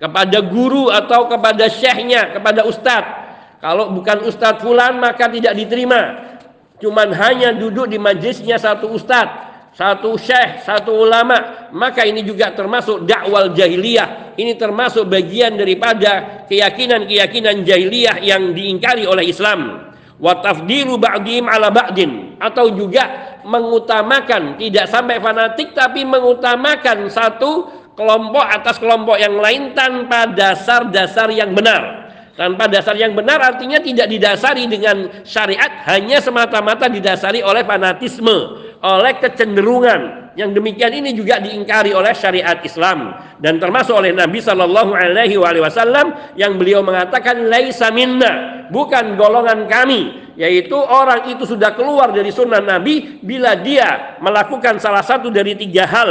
kepada 0.00 0.38
guru 0.40 0.88
atau 0.88 1.28
kepada 1.28 1.68
syekhnya, 1.68 2.32
kepada 2.32 2.64
ustadz 2.64 3.27
kalau 3.58 3.90
bukan 3.90 4.22
Ustadz 4.22 4.62
Fulan 4.62 5.02
maka 5.02 5.26
tidak 5.26 5.54
diterima. 5.58 6.30
Cuman 6.78 7.10
hanya 7.10 7.50
duduk 7.58 7.90
di 7.90 7.98
majlisnya 7.98 8.54
satu 8.54 8.94
Ustadz, 8.94 9.74
satu 9.74 10.14
syekh, 10.14 10.62
satu 10.62 10.94
ulama. 10.94 11.70
Maka 11.74 12.06
ini 12.06 12.22
juga 12.22 12.54
termasuk 12.54 13.02
dakwal 13.02 13.50
jahiliyah. 13.50 14.38
Ini 14.38 14.54
termasuk 14.54 15.10
bagian 15.10 15.58
daripada 15.58 16.46
keyakinan-keyakinan 16.46 17.66
jahiliyah 17.66 18.22
yang 18.22 18.54
diingkari 18.54 19.02
oleh 19.10 19.26
Islam. 19.26 19.90
Wa 20.22 20.38
tafdilu 20.38 20.94
ba'dihim 20.94 21.50
ala 21.50 21.74
ba'din. 21.74 22.38
Atau 22.38 22.78
juga 22.78 23.34
mengutamakan, 23.42 24.54
tidak 24.62 24.86
sampai 24.86 25.18
fanatik 25.18 25.74
tapi 25.74 26.06
mengutamakan 26.06 27.10
satu 27.10 27.74
kelompok 27.98 28.46
atas 28.46 28.78
kelompok 28.78 29.18
yang 29.18 29.34
lain 29.42 29.74
tanpa 29.74 30.30
dasar-dasar 30.30 31.34
yang 31.34 31.50
benar 31.50 32.07
tanpa 32.38 32.70
dasar 32.70 32.94
yang 32.94 33.18
benar 33.18 33.42
artinya 33.42 33.82
tidak 33.82 34.06
didasari 34.06 34.70
dengan 34.70 35.26
syariat 35.26 35.82
hanya 35.90 36.22
semata-mata 36.22 36.86
didasari 36.86 37.42
oleh 37.42 37.66
fanatisme 37.66 38.62
oleh 38.78 39.18
kecenderungan. 39.18 40.30
Yang 40.38 40.62
demikian 40.62 40.94
ini 40.94 41.10
juga 41.18 41.42
diingkari 41.42 41.90
oleh 41.90 42.14
syariat 42.14 42.62
Islam. 42.62 43.10
Dan 43.42 43.58
termasuk 43.58 43.90
oleh 43.90 44.14
Nabi 44.14 44.38
Shallallahu 44.38 44.94
Alaihi 44.94 45.34
Wasallam 45.34 46.38
yang 46.38 46.54
beliau 46.54 46.86
mengatakan 46.86 47.50
laisa 47.50 47.90
minna. 47.90 48.62
Bukan 48.70 49.18
golongan 49.18 49.66
kami. 49.66 50.30
Yaitu 50.38 50.78
orang 50.78 51.34
itu 51.34 51.42
sudah 51.42 51.74
keluar 51.74 52.14
dari 52.14 52.30
sunnah 52.30 52.62
Nabi 52.62 53.18
bila 53.18 53.58
dia 53.58 54.14
melakukan 54.22 54.78
salah 54.78 55.02
satu 55.02 55.26
dari 55.26 55.58
tiga 55.58 55.82
hal. 55.90 56.10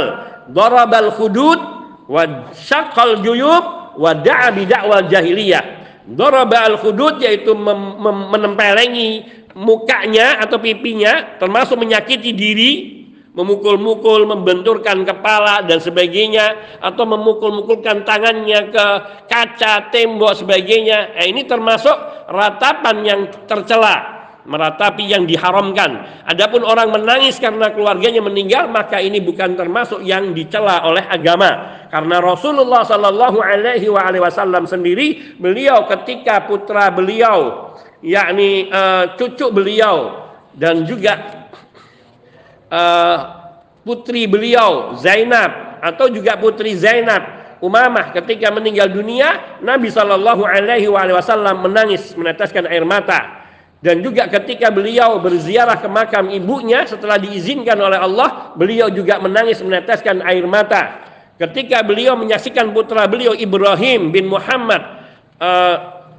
Darabal 0.52 1.08
hudud 1.16 1.60
wa 2.04 2.52
syaqqal 2.52 3.24
juyub 3.24 3.96
wa 3.96 4.12
da'a 4.12 4.52
jahiliyah 5.08 5.77
Doraba 6.08 6.64
al 6.64 6.80
khudud 6.80 7.20
yaitu 7.20 7.52
mem, 7.52 8.00
menempelengi 8.32 9.28
mukanya 9.52 10.40
atau 10.40 10.56
pipinya 10.56 11.36
termasuk 11.36 11.76
menyakiti 11.76 12.32
diri 12.32 12.98
memukul-mukul, 13.38 14.26
membenturkan 14.26 15.06
kepala 15.06 15.62
dan 15.62 15.78
sebagainya 15.78 16.78
atau 16.82 17.06
memukul-mukulkan 17.06 18.02
tangannya 18.02 18.74
ke 18.74 18.86
kaca, 19.30 19.94
tembok 19.94 20.42
sebagainya. 20.42 21.14
Eh, 21.14 21.30
ini 21.30 21.46
termasuk 21.46 21.94
ratapan 22.26 22.96
yang 23.06 23.20
tercela 23.46 24.18
meratapi 24.48 25.04
yang 25.06 25.28
diharamkan. 25.28 26.24
Adapun 26.24 26.64
orang 26.64 26.90
menangis 26.90 27.36
karena 27.38 27.70
keluarganya 27.70 28.24
meninggal, 28.24 28.66
maka 28.66 28.98
ini 28.98 29.20
bukan 29.20 29.54
termasuk 29.54 30.00
yang 30.02 30.32
dicela 30.32 30.82
oleh 30.88 31.04
agama. 31.04 31.77
Karena 31.88 32.20
Rasulullah 32.20 32.84
Shallallahu 32.84 33.40
Alaihi 33.40 33.88
Wasallam 34.20 34.68
sendiri, 34.68 35.36
beliau 35.40 35.88
ketika 35.88 36.44
putra 36.44 36.92
beliau, 36.92 37.72
yakni 38.04 38.68
uh, 38.68 39.16
cucu 39.16 39.48
beliau 39.48 40.28
dan 40.52 40.84
juga 40.84 41.48
uh, 42.68 43.16
putri 43.88 44.28
beliau 44.28 44.92
Zainab 45.00 45.80
atau 45.80 46.12
juga 46.12 46.36
putri 46.36 46.76
Zainab 46.76 47.38
Umamah 47.58 48.14
ketika 48.14 48.54
meninggal 48.54 48.86
dunia, 48.86 49.58
Nabi 49.58 49.90
Shallallahu 49.90 50.46
Alaihi 50.46 50.86
Wasallam 50.92 51.66
menangis 51.66 52.14
meneteskan 52.14 52.70
air 52.70 52.86
mata 52.86 53.38
dan 53.78 54.02
juga 54.02 54.26
ketika 54.26 54.74
beliau 54.74 55.22
berziarah 55.22 55.78
ke 55.78 55.86
makam 55.86 56.30
ibunya 56.34 56.82
setelah 56.86 57.14
diizinkan 57.18 57.78
oleh 57.78 57.98
Allah, 57.98 58.54
beliau 58.58 58.90
juga 58.90 59.22
menangis 59.22 59.62
meneteskan 59.62 60.22
air 60.26 60.42
mata. 60.46 61.07
Ketika 61.38 61.86
beliau 61.86 62.18
menyaksikan 62.18 62.74
putra 62.74 63.06
beliau 63.06 63.30
Ibrahim 63.30 64.10
bin 64.10 64.26
Muhammad 64.26 64.82
uh, 65.38 65.76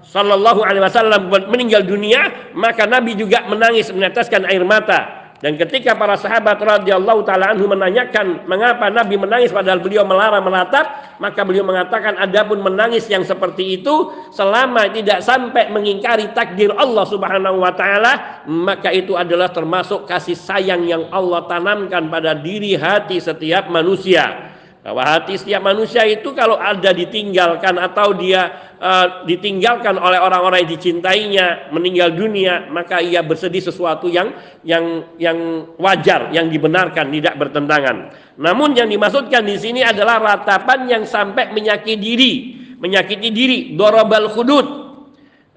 sallallahu 0.07 0.63
alaihi 0.63 0.79
wasallam 0.79 1.27
meninggal 1.51 1.83
dunia, 1.83 2.51
maka 2.55 2.88
Nabi 2.88 3.19
juga 3.19 3.43
menangis 3.43 3.91
meneteskan 3.91 4.47
air 4.47 4.63
mata. 4.63 5.19
Dan 5.39 5.55
ketika 5.55 5.95
para 5.95 6.19
sahabat 6.19 6.59
radhiyallahu 6.59 7.23
taala 7.23 7.55
anhu 7.55 7.63
menanyakan 7.71 8.43
mengapa 8.43 8.91
Nabi 8.91 9.15
menangis 9.15 9.55
padahal 9.55 9.79
beliau 9.79 10.03
melarang 10.03 10.43
menatap, 10.43 11.15
maka 11.15 11.47
beliau 11.47 11.63
mengatakan 11.63 12.19
adapun 12.19 12.59
menangis 12.59 13.07
yang 13.07 13.23
seperti 13.23 13.79
itu 13.79 14.11
selama 14.35 14.91
tidak 14.91 15.23
sampai 15.23 15.71
mengingkari 15.71 16.35
takdir 16.35 16.75
Allah 16.75 17.07
Subhanahu 17.07 17.63
wa 17.63 17.71
taala, 17.71 18.43
maka 18.51 18.91
itu 18.91 19.15
adalah 19.15 19.47
termasuk 19.47 20.03
kasih 20.03 20.35
sayang 20.35 20.83
yang 20.83 21.07
Allah 21.07 21.47
tanamkan 21.47 22.11
pada 22.11 22.35
diri 22.35 22.75
hati 22.75 23.23
setiap 23.23 23.71
manusia. 23.71 24.49
Bahwa 24.79 25.03
hati 25.03 25.36
setiap 25.36 25.59
manusia 25.59 26.07
itu 26.07 26.31
kalau 26.31 26.55
ada 26.55 26.95
ditinggalkan 26.95 27.75
atau 27.75 28.15
dia 28.15 28.71
uh, 28.79 29.27
ditinggalkan 29.27 30.00
oleh 30.00 30.15
orang-orang 30.15 30.63
yang 30.63 30.71
dicintainya, 30.79 31.48
meninggal 31.75 32.15
dunia, 32.15 32.71
maka 32.71 33.03
ia 33.03 33.19
bersedih 33.19 33.59
sesuatu 33.59 34.07
yang 34.07 34.31
yang 34.63 35.03
yang 35.19 35.67
wajar, 35.75 36.31
yang 36.31 36.48
dibenarkan, 36.48 37.12
tidak 37.12 37.36
bertentangan. 37.36 38.15
Namun 38.39 38.71
yang 38.71 38.88
dimaksudkan 38.88 39.43
di 39.43 39.59
sini 39.59 39.83
adalah 39.83 40.15
ratapan 40.24 40.88
yang 40.88 41.03
sampai 41.03 41.51
menyakiti 41.51 42.00
diri, 42.00 42.33
menyakiti 42.79 43.29
diri, 43.36 43.59
dorobal 43.75 44.31
hudud. 44.31 44.67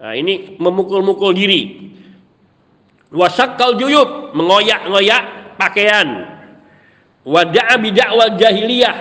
Nah, 0.03 0.19
ini 0.19 0.59
memukul-mukul 0.59 1.31
diri. 1.31 1.95
Wasakkal 3.15 3.79
juyub, 3.79 4.35
mengoyak-ngoyak 4.35 5.55
pakaian. 5.63 6.32
Wada'a 7.23 7.79
bid'awal 7.79 8.35
jahiliyah, 8.35 8.97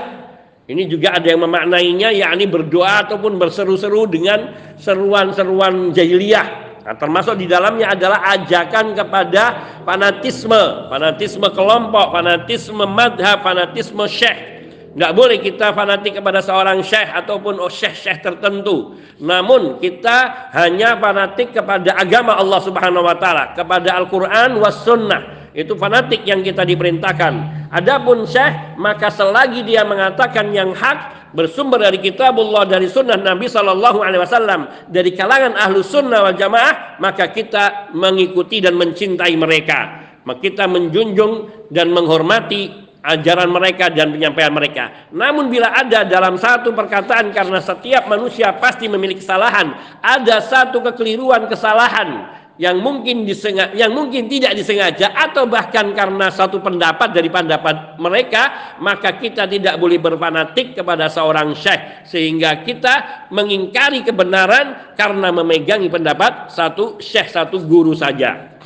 ini 0.70 0.86
juga 0.86 1.18
ada 1.18 1.26
yang 1.26 1.42
memaknainya 1.42 2.14
yakni 2.14 2.46
berdoa 2.46 3.10
ataupun 3.10 3.42
berseru-seru 3.42 4.06
dengan 4.06 4.54
seruan-seruan 4.78 5.90
jahiliyah. 5.90 6.70
Nah, 6.86 6.96
termasuk 6.98 7.38
di 7.42 7.50
dalamnya 7.50 7.98
adalah 7.98 8.24
ajakan 8.38 8.94
kepada 8.94 9.44
fanatisme, 9.84 10.90
fanatisme 10.90 11.50
kelompok, 11.50 12.14
fanatisme 12.14 12.86
madhab, 12.86 13.42
fanatisme 13.42 14.06
syekh. 14.06 14.62
Tidak 14.92 15.12
boleh 15.18 15.42
kita 15.42 15.74
fanatik 15.74 16.20
kepada 16.22 16.44
seorang 16.46 16.84
syekh 16.86 17.10
ataupun 17.10 17.58
oh 17.58 17.72
syekh-syekh 17.72 18.22
tertentu. 18.22 19.02
Namun 19.18 19.82
kita 19.82 20.52
hanya 20.54 21.00
fanatik 21.02 21.58
kepada 21.58 21.98
agama 21.98 22.38
Allah 22.38 22.60
Subhanahu 22.62 23.08
wa 23.08 23.18
taala, 23.18 23.58
kepada 23.58 23.98
Al-Qur'an 23.98 24.62
was 24.62 24.78
sunnah 24.86 25.41
itu 25.52 25.76
fanatik 25.76 26.24
yang 26.24 26.40
kita 26.44 26.64
diperintahkan. 26.64 27.34
Adapun 27.72 28.24
syekh 28.24 28.76
maka 28.80 29.12
selagi 29.12 29.64
dia 29.68 29.84
mengatakan 29.84 30.52
yang 30.56 30.72
hak 30.72 31.32
bersumber 31.36 31.80
dari 31.80 32.00
kitabullah 32.00 32.68
dari 32.68 32.88
sunnah 32.88 33.20
Nabi 33.20 33.48
Shallallahu 33.48 34.00
Alaihi 34.04 34.22
Wasallam 34.24 34.62
dari 34.92 35.16
kalangan 35.16 35.56
ahlu 35.56 35.84
sunnah 35.84 36.24
wal 36.28 36.36
jamaah 36.36 37.00
maka 37.00 37.32
kita 37.32 37.92
mengikuti 37.96 38.64
dan 38.64 38.76
mencintai 38.80 39.36
mereka. 39.36 40.04
Maka 40.24 40.40
kita 40.40 40.70
menjunjung 40.70 41.68
dan 41.74 41.90
menghormati 41.90 42.82
ajaran 43.02 43.50
mereka 43.50 43.90
dan 43.90 44.14
penyampaian 44.14 44.54
mereka. 44.54 45.10
Namun 45.10 45.50
bila 45.50 45.74
ada 45.74 46.06
dalam 46.06 46.38
satu 46.38 46.70
perkataan 46.72 47.34
karena 47.34 47.58
setiap 47.58 48.06
manusia 48.06 48.54
pasti 48.62 48.86
memiliki 48.86 49.26
kesalahan, 49.26 49.74
ada 50.06 50.38
satu 50.40 50.86
kekeliruan 50.86 51.50
kesalahan 51.50 52.41
yang 52.62 52.78
mungkin 52.78 53.26
disengaja, 53.26 53.74
yang 53.74 53.90
mungkin 53.90 54.30
tidak 54.30 54.54
disengaja 54.54 55.10
atau 55.18 55.50
bahkan 55.50 55.98
karena 55.98 56.30
satu 56.30 56.62
pendapat 56.62 57.10
dari 57.10 57.26
pendapat 57.26 57.98
mereka 57.98 58.78
maka 58.78 59.18
kita 59.18 59.50
tidak 59.50 59.82
boleh 59.82 59.98
berfanatik 59.98 60.78
kepada 60.78 61.10
seorang 61.10 61.58
syekh 61.58 62.06
sehingga 62.06 62.62
kita 62.62 63.26
mengingkari 63.34 64.06
kebenaran 64.06 64.94
karena 64.94 65.34
memegangi 65.34 65.90
pendapat 65.90 66.54
satu 66.54 67.02
syekh 67.02 67.34
satu 67.34 67.66
guru 67.66 67.98
saja. 67.98 68.62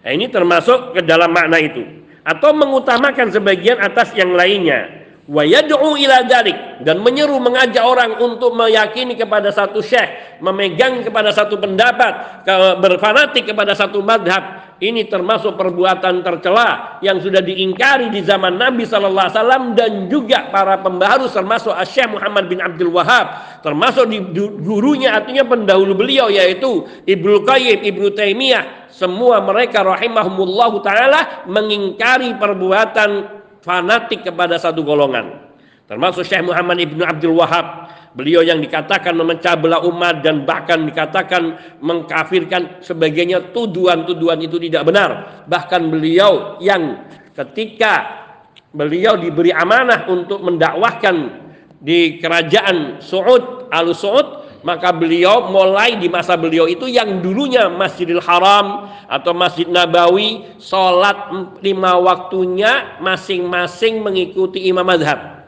Nah, 0.00 0.10
ini 0.16 0.32
termasuk 0.32 0.96
ke 0.96 1.04
dalam 1.04 1.28
makna 1.28 1.60
itu. 1.60 1.84
Atau 2.24 2.56
mengutamakan 2.56 3.28
sebagian 3.28 3.76
atas 3.76 4.16
yang 4.16 4.32
lainnya 4.32 5.03
wa 5.24 5.40
yad'u 5.40 5.96
ila 5.96 6.28
dalik 6.28 6.84
dan 6.84 7.00
menyeru 7.00 7.40
mengajak 7.40 7.80
orang 7.80 8.20
untuk 8.20 8.52
meyakini 8.52 9.16
kepada 9.16 9.48
satu 9.48 9.80
syekh, 9.80 10.38
memegang 10.44 11.00
kepada 11.00 11.32
satu 11.32 11.56
pendapat, 11.56 12.44
berfanatik 12.80 13.48
kepada 13.48 13.72
satu 13.72 14.04
madhab. 14.04 14.76
Ini 14.84 15.06
termasuk 15.06 15.54
perbuatan 15.54 16.20
tercela 16.26 16.98
yang 17.00 17.22
sudah 17.22 17.40
diingkari 17.40 18.10
di 18.10 18.20
zaman 18.26 18.58
Nabi 18.58 18.84
sallallahu 18.84 19.26
alaihi 19.30 19.38
wasallam 19.38 19.64
dan 19.78 19.92
juga 20.10 20.50
para 20.50 20.82
pembaharu 20.82 21.30
termasuk 21.30 21.72
Syekh 21.88 22.10
Muhammad 22.10 22.50
bin 22.50 22.58
Abdul 22.60 22.90
Wahab, 22.92 23.60
termasuk 23.62 24.10
di 24.10 24.18
gurunya 24.60 25.14
artinya 25.14 25.46
pendahulu 25.46 25.94
beliau 25.94 26.28
yaitu 26.28 26.84
Ibnu 27.06 27.46
Qayyim, 27.46 27.86
Ibnu 27.86 28.12
Taimiyah, 28.12 28.90
semua 28.90 29.40
mereka 29.40 29.86
rahimahumullahu 29.86 30.82
taala 30.82 31.46
mengingkari 31.48 32.34
perbuatan 32.36 33.40
fanatik 33.64 34.28
kepada 34.28 34.60
satu 34.60 34.84
golongan. 34.84 35.56
Termasuk 35.88 36.24
Syekh 36.24 36.44
Muhammad 36.44 36.80
Ibnu 36.80 37.00
Abdul 37.04 37.36
Wahab, 37.36 37.88
beliau 38.16 38.44
yang 38.44 38.60
dikatakan 38.60 39.12
memecah 39.16 39.56
belah 39.56 39.84
umat 39.84 40.20
dan 40.20 40.44
bahkan 40.44 40.84
dikatakan 40.84 41.76
mengkafirkan 41.80 42.84
sebagainya 42.84 43.52
tuduhan-tuduhan 43.52 44.40
itu 44.44 44.56
tidak 44.60 44.88
benar. 44.88 45.44
Bahkan 45.48 45.92
beliau 45.92 46.60
yang 46.60 47.04
ketika 47.36 48.24
beliau 48.72 49.16
diberi 49.16 49.52
amanah 49.52 50.08
untuk 50.08 50.40
mendakwahkan 50.40 51.44
di 51.84 52.16
kerajaan 52.16 53.04
Saud, 53.04 53.68
Al 53.68 53.92
Saud, 53.92 54.43
maka 54.64 54.90
beliau 54.90 55.52
mulai 55.52 56.00
di 56.00 56.08
masa 56.08 56.34
beliau 56.40 56.64
itu 56.64 56.88
yang 56.88 57.20
dulunya 57.20 57.68
Masjidil 57.68 58.24
Haram 58.24 58.88
atau 59.06 59.36
Masjid 59.36 59.68
Nabawi 59.68 60.56
sholat 60.56 61.30
lima 61.60 62.00
waktunya 62.00 62.98
masing-masing 62.98 64.00
mengikuti 64.00 64.64
imam 64.64 64.82
madhab. 64.88 65.44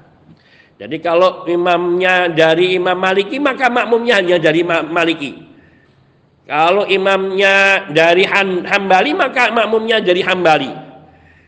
Jadi 0.76 1.00
kalau 1.00 1.48
imamnya 1.48 2.28
dari 2.28 2.76
imam 2.76 2.94
maliki 2.94 3.40
maka 3.40 3.72
makmumnya 3.72 4.20
hanya 4.20 4.36
dari 4.36 4.60
maliki. 4.62 5.32
Kalau 6.44 6.84
imamnya 6.86 7.88
dari 7.90 8.22
hambali 8.62 9.16
maka 9.16 9.50
makmumnya 9.50 9.98
dari 9.98 10.22
hambali 10.22 10.85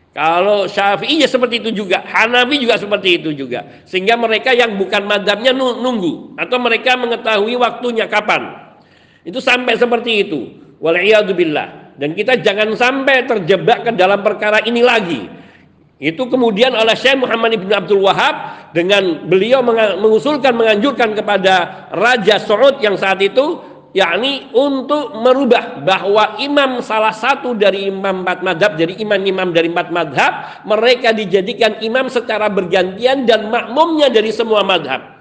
kalau 0.09 0.65
Syafi'i 0.65 1.21
ya 1.21 1.29
seperti 1.29 1.61
itu 1.61 1.85
juga, 1.85 2.01
Hanafi 2.01 2.57
juga 2.57 2.81
seperti 2.81 3.21
itu 3.21 3.29
juga. 3.29 3.85
Sehingga 3.85 4.17
mereka 4.17 4.57
yang 4.57 4.73
bukan 4.81 5.05
madhabnya 5.05 5.53
nunggu 5.53 6.33
atau 6.33 6.57
mereka 6.57 6.97
mengetahui 6.97 7.53
waktunya 7.61 8.09
kapan. 8.09 8.73
Itu 9.21 9.37
sampai 9.37 9.77
seperti 9.77 10.25
itu. 10.25 10.39
Waliyadzubillah. 10.81 11.93
Dan 11.99 12.15
kita 12.17 12.39
jangan 12.41 12.73
sampai 12.73 13.27
terjebak 13.27 13.85
ke 13.85 13.91
dalam 13.93 14.25
perkara 14.25 14.63
ini 14.65 14.81
lagi. 14.81 15.29
Itu 15.99 16.31
kemudian 16.31 16.71
oleh 16.71 16.95
Syekh 16.95 17.19
Muhammad 17.19 17.59
Ibn 17.59 17.69
Abdul 17.83 17.99
Wahab 18.07 18.35
dengan 18.71 19.27
beliau 19.27 19.59
mengusulkan 19.99 20.55
menganjurkan 20.55 21.11
kepada 21.11 21.85
Raja 21.91 22.39
Saud 22.39 22.79
yang 22.79 22.95
saat 22.95 23.19
itu 23.19 23.59
yakni 23.91 24.53
untuk 24.53 25.17
merubah 25.17 25.81
bahwa 25.81 26.37
imam 26.37 26.77
salah 26.85 27.13
satu 27.13 27.57
dari 27.57 27.89
imam 27.89 28.21
empat 28.21 28.45
madhab 28.45 28.77
jadi 28.77 28.93
imam-imam 29.01 29.49
dari 29.49 29.73
empat 29.73 29.89
madhab 29.89 30.61
mereka 30.65 31.09
dijadikan 31.09 31.81
imam 31.81 32.05
secara 32.05 32.47
bergantian 32.47 33.25
dan 33.25 33.49
makmumnya 33.49 34.13
dari 34.13 34.29
semua 34.29 34.61
madhab. 34.61 35.19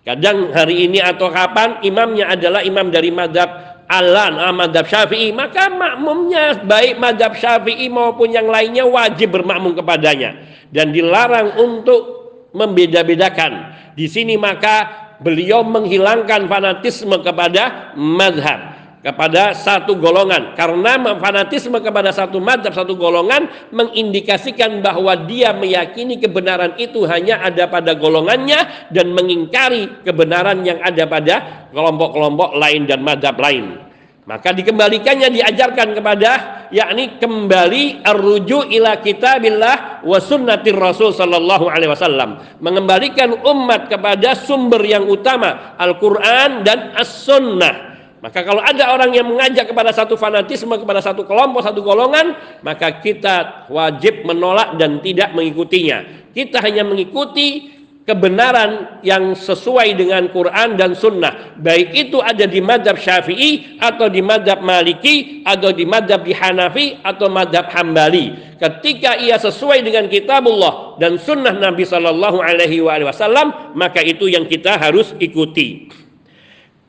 Kadang 0.00 0.48
hari 0.56 0.88
ini 0.88 0.96
atau 0.96 1.28
kapan 1.28 1.84
imamnya 1.84 2.32
adalah 2.32 2.64
imam 2.64 2.88
dari 2.88 3.12
madhab 3.12 3.70
Alan, 3.90 4.38
ah, 4.38 4.54
madhab 4.54 4.86
syafi'i 4.86 5.34
maka 5.34 5.66
makmumnya 5.66 6.62
baik 6.62 7.02
madhab 7.02 7.34
syafi'i 7.34 7.90
maupun 7.90 8.30
yang 8.30 8.46
lainnya 8.46 8.86
wajib 8.86 9.34
bermakmum 9.34 9.74
kepadanya. 9.74 10.40
Dan 10.70 10.94
dilarang 10.94 11.58
untuk 11.58 12.20
membeda-bedakan. 12.54 13.74
Di 13.98 14.06
sini 14.06 14.38
maka 14.38 15.09
beliau 15.20 15.62
menghilangkan 15.64 16.48
fanatisme 16.48 17.16
kepada 17.20 17.92
madhab 17.96 18.80
kepada 19.00 19.56
satu 19.56 19.96
golongan. 19.96 20.52
Karena 20.56 21.00
fanatisme 21.16 21.80
kepada 21.80 22.12
satu 22.12 22.36
madhab 22.36 22.72
satu 22.72 22.96
golongan 22.96 23.48
mengindikasikan 23.72 24.84
bahwa 24.84 25.16
dia 25.24 25.56
meyakini 25.56 26.20
kebenaran 26.20 26.76
itu 26.76 27.08
hanya 27.08 27.40
ada 27.40 27.64
pada 27.68 27.96
golongannya 27.96 28.92
dan 28.92 29.12
mengingkari 29.16 30.04
kebenaran 30.04 30.60
yang 30.64 30.80
ada 30.84 31.08
pada 31.08 31.34
kelompok-kelompok 31.72 32.60
lain 32.60 32.84
dan 32.84 33.00
madhab 33.00 33.40
lain 33.40 33.89
maka 34.28 34.52
dikembalikannya 34.52 35.32
diajarkan 35.32 35.96
kepada 35.96 36.30
yakni 36.68 37.16
kembali 37.16 38.04
arruju 38.04 38.68
ila 38.68 39.00
kitabillah 39.00 40.04
wa 40.04 40.18
sunnatir 40.20 40.76
rasul 40.76 41.10
sallallahu 41.10 41.72
alaihi 41.72 41.88
wasallam. 41.88 42.36
Mengembalikan 42.60 43.32
umat 43.32 43.88
kepada 43.88 44.36
sumber 44.36 44.84
yang 44.84 45.08
utama 45.08 45.74
Al-Qur'an 45.80 46.60
dan 46.60 46.92
As-Sunnah. 47.00 47.90
Maka 48.20 48.44
kalau 48.44 48.60
ada 48.60 48.92
orang 48.92 49.16
yang 49.16 49.24
mengajak 49.24 49.64
kepada 49.64 49.96
satu 49.96 50.20
fanatisme 50.20 50.76
kepada 50.76 51.00
satu 51.00 51.24
kelompok 51.24 51.64
satu 51.64 51.80
golongan 51.80 52.36
maka 52.60 53.00
kita 53.00 53.64
wajib 53.72 54.28
menolak 54.28 54.76
dan 54.76 55.00
tidak 55.00 55.32
mengikutinya. 55.32 56.28
Kita 56.36 56.60
hanya 56.60 56.84
mengikuti 56.84 57.79
kebenaran 58.10 58.98
yang 59.06 59.38
sesuai 59.38 59.94
dengan 59.94 60.26
Quran 60.34 60.74
dan 60.74 60.98
Sunnah. 60.98 61.54
Baik 61.62 61.94
itu 61.94 62.18
ada 62.18 62.42
di 62.42 62.58
madhab 62.58 62.98
syafi'i 62.98 63.78
atau 63.78 64.10
di 64.10 64.18
madhab 64.18 64.58
maliki 64.66 65.46
atau 65.46 65.70
di 65.70 65.86
madhab 65.86 66.26
di 66.26 66.34
Hanafi 66.34 66.98
atau 67.06 67.30
madhab 67.30 67.70
hambali. 67.70 68.34
Ketika 68.58 69.14
ia 69.22 69.38
sesuai 69.38 69.86
dengan 69.86 70.10
kitabullah 70.10 70.98
dan 70.98 71.16
sunnah 71.16 71.54
Nabi 71.54 71.86
Shallallahu 71.86 72.44
Alaihi 72.44 72.82
Wasallam 72.84 73.72
maka 73.78 74.04
itu 74.04 74.28
yang 74.28 74.44
kita 74.44 74.76
harus 74.76 75.16
ikuti 75.16 75.88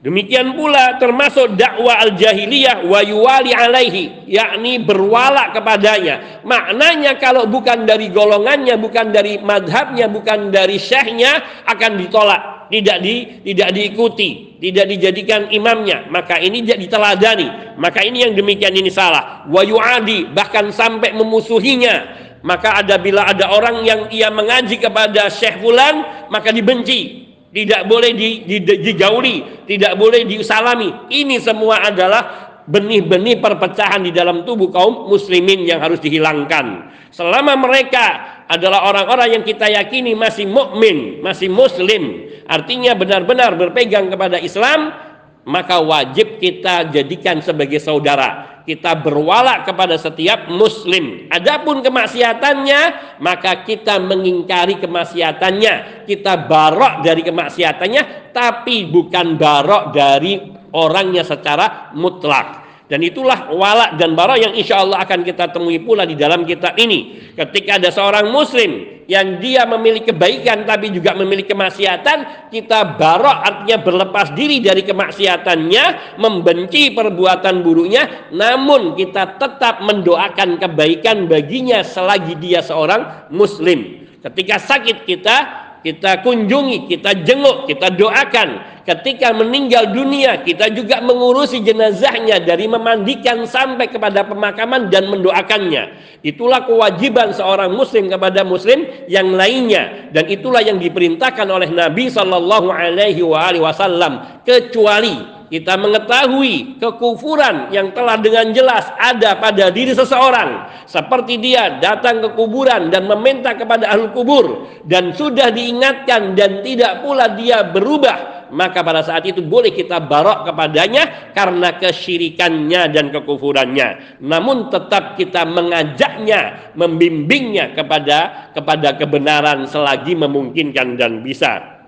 Demikian 0.02 0.58
pula 0.58 0.98
termasuk 0.98 1.54
dakwah 1.62 2.02
al-jahiliyah 2.02 2.90
wa 2.90 3.06
yuwali 3.06 3.54
alaihi, 3.54 4.26
yakni 4.26 4.82
berwala 4.82 5.54
kepadanya. 5.54 6.42
Maknanya 6.42 7.22
kalau 7.22 7.46
bukan 7.46 7.86
dari 7.86 8.10
golongannya, 8.10 8.82
bukan 8.82 9.14
dari 9.14 9.38
madhabnya, 9.38 10.10
bukan 10.10 10.50
dari 10.50 10.82
syekhnya 10.82 11.62
akan 11.70 12.02
ditolak, 12.02 12.74
tidak 12.74 12.98
di 12.98 13.46
tidak 13.46 13.70
diikuti, 13.78 14.58
tidak 14.58 14.90
dijadikan 14.90 15.54
imamnya. 15.54 16.10
Maka 16.10 16.42
ini 16.42 16.66
diteladani. 16.66 17.78
Maka 17.78 18.02
ini 18.02 18.26
yang 18.26 18.34
demikian 18.34 18.74
ini 18.74 18.90
salah. 18.90 19.46
Wa 19.46 19.62
yuadi 19.62 20.34
bahkan 20.34 20.74
sampai 20.74 21.14
memusuhinya. 21.14 22.18
Maka 22.42 22.82
ada 22.82 22.98
bila 22.98 23.30
ada 23.30 23.54
orang 23.54 23.86
yang 23.86 24.10
ia 24.10 24.34
mengaji 24.34 24.82
kepada 24.82 25.30
Syekh 25.30 25.62
fulan, 25.62 26.26
maka 26.34 26.50
dibenci 26.50 27.30
tidak 27.52 27.84
boleh 27.88 28.12
di, 28.16 28.48
di, 28.48 28.58
dijauhi, 28.64 29.68
tidak 29.68 30.00
boleh 30.00 30.24
disalami. 30.24 31.12
Ini 31.12 31.36
semua 31.44 31.84
adalah 31.84 32.24
benih-benih 32.64 33.44
perpecahan 33.44 34.00
di 34.08 34.16
dalam 34.16 34.48
tubuh 34.48 34.72
kaum 34.72 35.12
muslimin 35.12 35.68
yang 35.68 35.84
harus 35.84 36.00
dihilangkan. 36.00 36.92
Selama 37.12 37.60
mereka 37.60 38.06
adalah 38.48 38.88
orang-orang 38.88 39.40
yang 39.40 39.44
kita 39.44 39.68
yakini 39.68 40.16
masih 40.16 40.48
mukmin, 40.48 41.20
masih 41.20 41.52
muslim, 41.52 42.32
artinya 42.48 42.96
benar-benar 42.96 43.60
berpegang 43.60 44.08
kepada 44.08 44.40
Islam, 44.40 44.96
maka 45.44 45.84
wajib 45.84 46.40
kita 46.40 46.88
jadikan 46.88 47.44
sebagai 47.44 47.82
saudara 47.82 48.51
kita 48.64 48.98
berwala 49.02 49.66
kepada 49.66 49.98
setiap 49.98 50.48
muslim. 50.52 51.28
Adapun 51.34 51.82
kemaksiatannya, 51.82 52.82
maka 53.20 53.66
kita 53.66 53.98
mengingkari 53.98 54.78
kemaksiatannya. 54.78 56.06
Kita 56.06 56.46
barok 56.46 57.02
dari 57.02 57.22
kemaksiatannya, 57.26 58.34
tapi 58.36 58.86
bukan 58.90 59.36
barok 59.36 59.84
dari 59.94 60.38
orangnya 60.76 61.26
secara 61.26 61.92
mutlak. 61.98 62.62
Dan 62.92 63.08
itulah 63.08 63.48
wala 63.56 63.96
dan 63.96 64.20
barok 64.20 64.36
yang 64.36 64.52
insya 64.52 64.84
Allah 64.84 65.00
akan 65.08 65.24
kita 65.24 65.48
temui 65.56 65.80
pula 65.80 66.04
di 66.04 66.20
dalam 66.20 66.44
kitab 66.44 66.76
ini. 66.76 67.32
Ketika 67.32 67.80
ada 67.80 67.88
seorang 67.88 68.28
muslim 68.28 69.01
yang 69.12 69.44
dia 69.44 69.68
memiliki 69.68 70.16
kebaikan 70.16 70.64
tapi 70.64 70.88
juga 70.88 71.12
memiliki 71.12 71.52
kemaksiatan, 71.52 72.48
kita 72.48 72.96
barok 72.96 73.38
artinya 73.44 73.78
berlepas 73.84 74.32
diri 74.32 74.64
dari 74.64 74.88
kemaksiatannya, 74.88 76.16
membenci 76.16 76.96
perbuatan 76.96 77.60
buruknya, 77.60 78.32
namun 78.32 78.96
kita 78.96 79.36
tetap 79.36 79.84
mendoakan 79.84 80.56
kebaikan 80.56 81.28
baginya 81.28 81.84
selagi 81.84 82.40
dia 82.40 82.64
seorang 82.64 83.28
muslim. 83.36 84.08
Ketika 84.24 84.56
sakit 84.64 85.04
kita 85.04 85.38
kita 85.82 86.22
kunjungi, 86.22 86.86
kita 86.86 87.26
jenguk, 87.26 87.66
kita 87.66 87.90
doakan. 87.98 88.71
Ketika 88.82 89.30
meninggal 89.30 89.94
dunia, 89.94 90.42
kita 90.42 90.74
juga 90.74 90.98
mengurusi 91.06 91.62
jenazahnya 91.62 92.42
dari 92.42 92.66
memandikan 92.66 93.46
sampai 93.46 93.86
kepada 93.90 94.26
pemakaman 94.26 94.90
dan 94.90 95.06
mendoakannya. 95.06 95.94
Itulah 96.26 96.66
kewajiban 96.66 97.34
seorang 97.34 97.74
muslim 97.74 98.10
kepada 98.10 98.42
muslim 98.42 98.86
yang 99.06 99.34
lainnya 99.34 100.10
dan 100.14 100.26
itulah 100.30 100.66
yang 100.66 100.82
diperintahkan 100.82 101.46
oleh 101.50 101.70
Nabi 101.70 102.10
Shallallahu 102.10 102.70
alaihi 102.70 103.22
wasallam 103.62 104.42
kecuali 104.46 105.41
kita 105.52 105.76
mengetahui 105.76 106.80
kekufuran 106.80 107.76
yang 107.76 107.92
telah 107.92 108.16
dengan 108.16 108.56
jelas 108.56 108.88
ada 108.96 109.36
pada 109.36 109.68
diri 109.68 109.92
seseorang. 109.92 110.64
Seperti 110.88 111.36
dia 111.44 111.76
datang 111.84 112.24
ke 112.24 112.40
kuburan 112.40 112.88
dan 112.88 113.04
meminta 113.04 113.52
kepada 113.52 113.92
ahli 113.92 114.16
kubur. 114.16 114.72
Dan 114.88 115.12
sudah 115.12 115.52
diingatkan 115.52 116.40
dan 116.40 116.64
tidak 116.64 117.04
pula 117.04 117.36
dia 117.36 117.68
berubah. 117.68 118.48
Maka 118.56 118.80
pada 118.80 119.04
saat 119.04 119.28
itu 119.28 119.44
boleh 119.44 119.76
kita 119.76 120.00
barok 120.00 120.48
kepadanya 120.48 121.36
karena 121.36 121.76
kesyirikannya 121.76 122.88
dan 122.88 123.12
kekufurannya. 123.12 124.20
Namun 124.24 124.72
tetap 124.72 125.20
kita 125.20 125.44
mengajaknya 125.44 126.72
membimbingnya 126.80 127.76
kepada 127.76 128.52
kepada 128.56 128.96
kebenaran 128.96 129.68
selagi 129.68 130.16
memungkinkan 130.16 130.96
dan 130.96 131.20
bisa. 131.20 131.84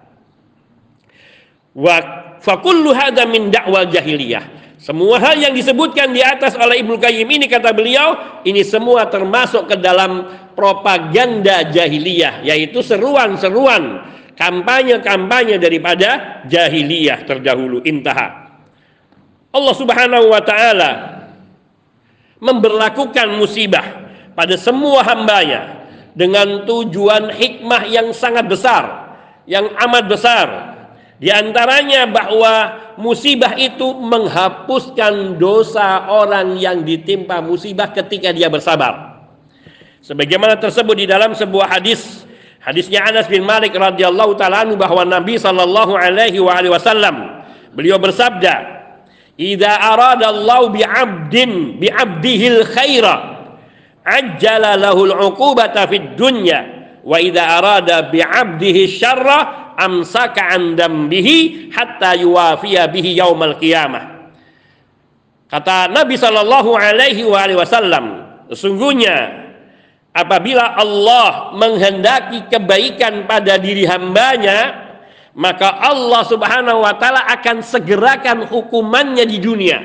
Wa 1.74 1.98
Fakullu 2.44 2.92
hadza 2.92 3.24
min 3.24 3.48
dakwal 3.48 3.88
jahiliyah. 3.88 4.76
Semua 4.76 5.16
hal 5.16 5.40
yang 5.40 5.56
disebutkan 5.56 6.12
di 6.12 6.20
atas 6.20 6.60
oleh 6.60 6.84
Ibnu 6.84 7.00
Qayyim 7.00 7.24
ini 7.24 7.48
kata 7.48 7.72
beliau, 7.72 8.44
ini 8.44 8.68
semua 8.68 9.08
termasuk 9.08 9.72
ke 9.72 9.80
dalam 9.80 10.28
propaganda 10.60 11.72
jahiliyah, 11.72 12.44
yaitu 12.44 12.84
seruan-seruan 12.84 14.04
kampanye-kampanye 14.36 15.56
daripada 15.56 16.44
jahiliyah 16.52 17.24
terdahulu 17.24 17.80
intaha. 17.88 18.60
Allah 19.56 19.76
Subhanahu 19.80 20.28
wa 20.28 20.44
taala 20.44 20.92
memberlakukan 22.44 23.40
musibah 23.40 24.04
pada 24.36 24.60
semua 24.60 25.00
hambanya 25.08 25.88
dengan 26.12 26.68
tujuan 26.68 27.32
hikmah 27.32 27.88
yang 27.88 28.12
sangat 28.12 28.52
besar, 28.52 29.16
yang 29.48 29.72
amat 29.80 30.12
besar 30.12 30.73
di 31.22 31.30
antaranya 31.30 32.10
bahwa 32.10 32.54
musibah 32.98 33.54
itu 33.54 33.94
menghapuskan 33.94 35.38
dosa 35.38 36.10
orang 36.10 36.58
yang 36.58 36.82
ditimpa 36.82 37.38
musibah 37.40 37.94
ketika 37.94 38.34
dia 38.34 38.50
bersabar. 38.50 39.24
Sebagaimana 40.04 40.60
tersebut 40.60 41.00
di 41.00 41.08
dalam 41.08 41.32
sebuah 41.32 41.80
hadis, 41.80 42.28
hadisnya 42.60 43.08
Anas 43.08 43.30
bin 43.32 43.46
Malik 43.48 43.72
radhiyallahu 43.72 44.36
taala 44.36 44.68
bahwa 44.76 45.08
Nabi 45.08 45.40
sallallahu 45.40 45.96
alaihi 45.96 46.44
wasallam 46.44 47.46
beliau 47.72 47.96
bersabda, 48.02 48.84
"Idza 49.40 49.70
arada 49.70 50.28
Allah 50.28 50.62
bi 50.76 50.84
'abdin 50.84 51.80
bi 51.80 51.88
'abdihil 51.88 52.68
khaira, 52.68 53.16
ajjala 54.04 54.76
lahul 54.76 55.16
'uqubata 55.16 55.88
fid 55.88 56.20
dunya, 56.20 56.68
wa 57.00 57.16
idza 57.16 57.64
arada 57.64 58.12
bi 58.12 58.20
'abdihi 58.20 58.92
syarra 58.92 59.63
amsaka 59.78 60.54
an 60.54 60.76
dambihi 60.78 61.70
hatta 61.74 62.18
yuwafiya 62.20 62.90
bihi 62.90 63.18
yaumal 63.18 63.58
qiyamah. 63.58 64.14
Kata 65.54 65.86
Nabi 65.94 66.18
Shallallahu 66.18 66.74
alaihi 66.74 67.26
wasallam, 67.54 68.26
sesungguhnya 68.50 69.46
apabila 70.10 70.74
Allah 70.74 71.54
menghendaki 71.54 72.50
kebaikan 72.50 73.30
pada 73.30 73.62
diri 73.62 73.86
hambanya, 73.86 74.82
maka 75.38 75.78
Allah 75.78 76.26
Subhanahu 76.26 76.82
wa 76.82 76.98
taala 76.98 77.30
akan 77.38 77.62
segerakan 77.62 78.50
hukumannya 78.50 79.30
di 79.30 79.38
dunia. 79.38 79.78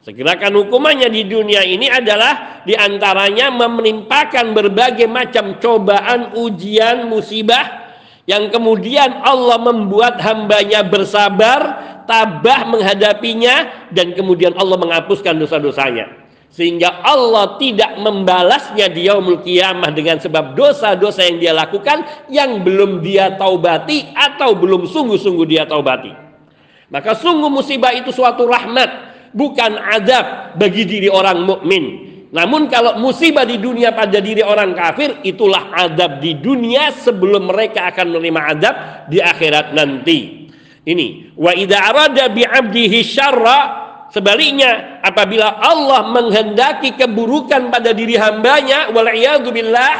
Segerakan 0.00 0.64
hukumannya 0.64 1.10
di 1.10 1.26
dunia 1.26 1.66
ini 1.66 1.90
adalah 1.90 2.62
di 2.62 2.72
antaranya 2.72 3.50
menimpakan 3.52 4.54
berbagai 4.54 5.10
macam 5.10 5.58
cobaan, 5.60 6.38
ujian, 6.40 7.10
musibah 7.10 7.85
yang 8.26 8.50
kemudian 8.50 9.22
Allah 9.22 9.58
membuat 9.62 10.18
hambanya 10.18 10.82
bersabar, 10.82 11.58
tabah 12.10 12.66
menghadapinya, 12.66 13.88
dan 13.94 14.12
kemudian 14.18 14.50
Allah 14.58 14.74
menghapuskan 14.78 15.38
dosa-dosanya. 15.38 16.26
Sehingga 16.50 17.06
Allah 17.06 17.58
tidak 17.60 18.00
membalasnya 18.02 18.90
di 18.90 19.06
yaumul 19.06 19.46
kiamah 19.46 19.94
dengan 19.94 20.18
sebab 20.18 20.58
dosa-dosa 20.58 21.22
yang 21.26 21.38
dia 21.38 21.52
lakukan 21.54 22.06
yang 22.26 22.64
belum 22.66 23.04
dia 23.04 23.34
taubati 23.38 24.10
atau 24.14 24.58
belum 24.58 24.90
sungguh-sungguh 24.90 25.46
dia 25.46 25.68
taubati. 25.68 26.10
Maka 26.90 27.18
sungguh 27.18 27.50
musibah 27.50 27.92
itu 27.92 28.14
suatu 28.14 28.46
rahmat, 28.46 28.88
bukan 29.34 29.74
adab 29.76 30.56
bagi 30.56 30.86
diri 30.86 31.10
orang 31.10 31.44
mukmin 31.44 32.05
namun 32.34 32.66
kalau 32.66 32.98
musibah 32.98 33.46
di 33.46 33.62
dunia 33.62 33.94
pada 33.94 34.18
diri 34.18 34.42
orang 34.42 34.74
kafir 34.74 35.22
itulah 35.22 35.70
adab 35.70 36.18
di 36.18 36.34
dunia 36.34 36.90
sebelum 36.90 37.54
mereka 37.54 37.86
akan 37.94 38.18
menerima 38.18 38.40
adab 38.50 38.74
di 39.06 39.22
akhirat 39.22 39.70
nanti. 39.70 40.50
Ini 40.86 41.34
wa 41.38 41.54
idza 41.54 41.78
arada 41.82 42.30
bi 42.30 42.42
'abdihi 42.42 42.98
syarra 43.02 43.58
sebaliknya 44.10 45.02
apabila 45.02 45.58
Allah 45.58 46.10
menghendaki 46.14 46.94
keburukan 46.94 47.70
pada 47.70 47.90
diri 47.94 48.14
hambanya 48.18 48.90
wal 48.94 49.10
billah 49.50 49.94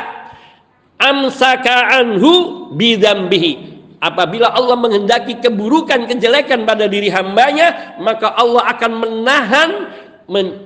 amsaka 0.99 1.91
anhu 1.91 2.71
bidzambihi 2.75 3.53
apabila 3.99 4.55
Allah 4.55 4.77
menghendaki 4.79 5.43
keburukan 5.43 6.07
kejelekan 6.07 6.62
pada 6.62 6.87
diri 6.87 7.11
hambanya 7.11 7.99
maka 7.99 8.31
Allah 8.39 8.71
akan 8.77 8.93
menahan 9.03 9.71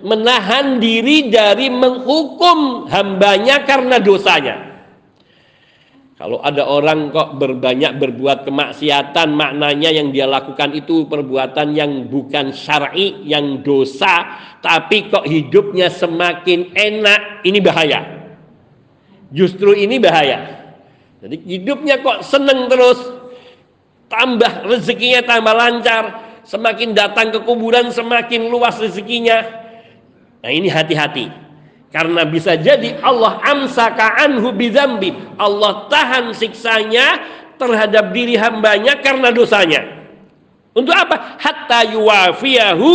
menahan 0.04 0.80
diri 0.80 1.28
dari 1.28 1.68
menghukum 1.68 2.88
hambanya 2.88 3.64
karena 3.68 4.00
dosanya. 4.00 4.70
Kalau 6.20 6.36
ada 6.44 6.68
orang 6.68 7.08
kok 7.16 7.40
berbanyak 7.40 7.96
berbuat 7.96 8.44
kemaksiatan, 8.44 9.32
maknanya 9.32 9.88
yang 9.88 10.12
dia 10.12 10.28
lakukan 10.28 10.76
itu 10.76 11.08
perbuatan 11.08 11.72
yang 11.72 12.12
bukan 12.12 12.52
syar'i, 12.52 13.24
yang 13.24 13.64
dosa, 13.64 14.36
tapi 14.60 15.08
kok 15.08 15.24
hidupnya 15.24 15.88
semakin 15.88 16.76
enak, 16.76 17.40
ini 17.40 17.56
bahaya. 17.64 18.00
Justru 19.32 19.72
ini 19.72 19.96
bahaya. 19.96 20.60
Jadi 21.24 21.40
hidupnya 21.56 22.04
kok 22.04 22.20
seneng 22.20 22.68
terus, 22.68 23.00
tambah 24.12 24.68
rezekinya 24.68 25.24
tambah 25.24 25.56
lancar, 25.56 26.29
semakin 26.50 26.98
datang 26.98 27.30
ke 27.30 27.38
kuburan 27.46 27.94
semakin 27.94 28.50
luas 28.50 28.74
rezekinya. 28.82 29.38
Nah 30.42 30.50
ini 30.50 30.66
hati-hati. 30.66 31.30
Karena 31.94 32.26
bisa 32.26 32.58
jadi 32.58 32.98
Allah 33.02 33.38
amsaka 33.46 34.18
anhu 34.18 34.50
bidzambi. 34.50 35.14
Allah 35.38 35.86
tahan 35.86 36.34
siksanya 36.34 37.22
terhadap 37.54 38.10
diri 38.10 38.34
hambanya 38.34 38.98
karena 38.98 39.30
dosanya. 39.30 39.86
Untuk 40.74 40.94
apa? 40.94 41.38
Hatta 41.38 41.86
yuwafiyahu 41.86 42.90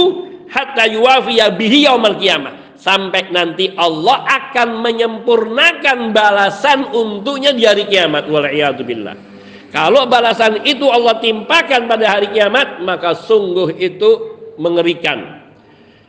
hatta 0.51 0.87
yuwafiya 0.91 1.55
bihi 1.55 1.87
yaumal 1.87 2.15
qiyamah. 2.19 2.75
Sampai 2.75 3.31
nanti 3.31 3.71
Allah 3.75 4.23
akan 4.27 4.83
menyempurnakan 4.83 6.11
balasan 6.11 6.91
untuknya 6.91 7.55
di 7.55 7.63
hari 7.65 7.87
kiamat. 7.87 8.27
Wal'iyatubillah. 8.27 9.34
Kalau 9.75 10.07
balasan 10.07 10.63
itu 10.63 10.87
Allah 10.87 11.19
timpakan 11.19 11.91
pada 11.91 12.15
hari 12.15 12.31
kiamat, 12.31 12.79
maka 12.79 13.11
sungguh 13.11 13.75
itu 13.75 14.39
mengerikan. 14.55 15.43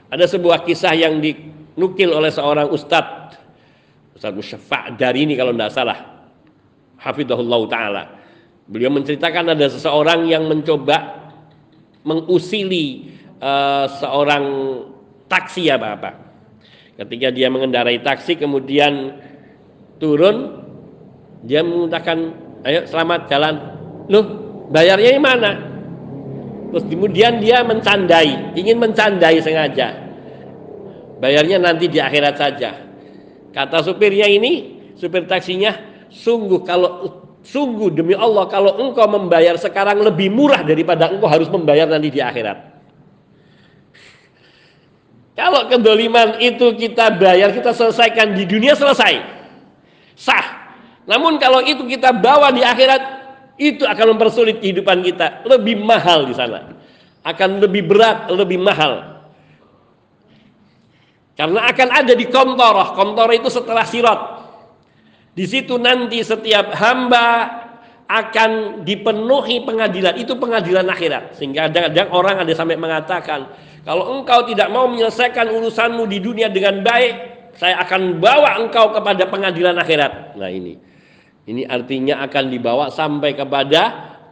Ada 0.07 0.39
sebuah 0.39 0.63
kisah 0.63 0.95
yang 0.95 1.19
dinukil 1.19 2.15
oleh 2.15 2.31
seorang 2.31 2.71
ustadz, 2.71 3.35
ustadz 4.15 4.39
musyafa' 4.39 4.95
dari 4.95 5.27
ini 5.27 5.35
kalau 5.35 5.51
tidak 5.51 5.75
salah, 5.75 5.99
hafidhahullah 7.03 7.61
ta'ala. 7.67 8.03
Beliau 8.71 8.95
menceritakan 8.95 9.59
ada 9.59 9.67
seseorang 9.67 10.31
yang 10.31 10.47
mencoba 10.47 11.27
mengusili 12.07 13.19
uh, 13.43 13.91
seorang 13.99 14.45
taksi 15.27 15.67
ya 15.67 15.75
Bapak. 15.75 16.15
Ketika 17.03 17.35
dia 17.35 17.51
mengendarai 17.51 17.99
taksi 17.99 18.39
kemudian 18.39 19.19
turun, 19.99 20.55
dia 21.43 21.67
mengatakan, 21.67 22.46
ayo 22.67 22.83
selamat 22.91 23.31
jalan. 23.31 23.55
Loh, 24.11 24.25
bayarnya 24.75 25.23
mana? 25.23 25.53
Terus 26.75 26.85
kemudian 26.91 27.39
dia 27.39 27.63
mencandai, 27.63 28.59
ingin 28.59 28.77
mencandai 28.83 29.39
sengaja. 29.39 29.95
Bayarnya 31.23 31.63
nanti 31.63 31.87
di 31.89 32.03
akhirat 32.03 32.35
saja. 32.37 32.71
Kata 33.55 33.81
supirnya 33.81 34.29
ini, 34.29 34.77
supir 34.99 35.25
taksinya, 35.25 35.73
sungguh 36.13 36.61
kalau 36.67 37.23
sungguh 37.47 37.95
demi 37.95 38.13
Allah 38.13 38.51
kalau 38.51 38.75
engkau 38.83 39.07
membayar 39.07 39.55
sekarang 39.55 40.03
lebih 40.03 40.29
murah 40.35 40.67
daripada 40.67 41.09
engkau 41.09 41.31
harus 41.31 41.47
membayar 41.49 41.87
nanti 41.87 42.11
di 42.11 42.21
akhirat. 42.21 42.75
Kalau 45.37 45.69
kedoliman 45.69 46.41
itu 46.41 46.73
kita 46.81 47.13
bayar, 47.21 47.53
kita 47.53 47.77
selesaikan 47.77 48.33
di 48.33 48.49
dunia 48.49 48.73
selesai. 48.73 49.21
Sah. 50.17 50.56
Namun 51.07 51.39
kalau 51.39 51.63
itu 51.63 51.87
kita 51.87 52.11
bawa 52.11 52.51
di 52.51 52.67
akhirat, 52.67 53.03
itu 53.57 53.87
akan 53.87 54.19
mempersulit 54.19 54.61
kehidupan 54.61 55.01
kita. 55.07 55.47
Lebih 55.47 55.81
mahal 55.81 56.29
di 56.29 56.35
sana. 56.37 56.77
Akan 57.23 57.63
lebih 57.63 57.87
berat, 57.87 58.29
lebih 58.31 58.61
mahal. 58.61 59.23
Karena 61.37 61.69
akan 61.69 61.89
ada 61.93 62.13
di 62.13 62.27
kontoroh. 62.27 62.97
Kontoroh 62.97 63.35
itu 63.35 63.49
setelah 63.49 63.85
sirot. 63.87 64.21
Di 65.37 65.45
situ 65.45 65.77
nanti 65.77 66.25
setiap 66.25 66.73
hamba 66.75 67.29
akan 68.09 68.83
dipenuhi 68.83 69.63
pengadilan. 69.63 70.17
Itu 70.17 70.41
pengadilan 70.41 70.89
akhirat. 70.89 71.37
Sehingga 71.37 71.69
kadang-kadang 71.69 72.09
orang 72.11 72.37
ada 72.41 72.53
sampai 72.57 72.77
mengatakan, 72.81 73.53
kalau 73.85 74.17
engkau 74.17 74.49
tidak 74.49 74.73
mau 74.73 74.89
menyelesaikan 74.89 75.53
urusanmu 75.53 76.09
di 76.09 76.19
dunia 76.25 76.49
dengan 76.49 76.81
baik, 76.81 77.15
saya 77.55 77.85
akan 77.85 78.17
bawa 78.17 78.65
engkau 78.65 78.97
kepada 78.97 79.29
pengadilan 79.29 79.77
akhirat. 79.77 80.35
Nah 80.41 80.51
ini. 80.51 80.96
Ini 81.47 81.63
artinya 81.71 82.27
akan 82.27 82.45
dibawa 82.51 82.91
sampai 82.91 83.39
kepada 83.39 83.83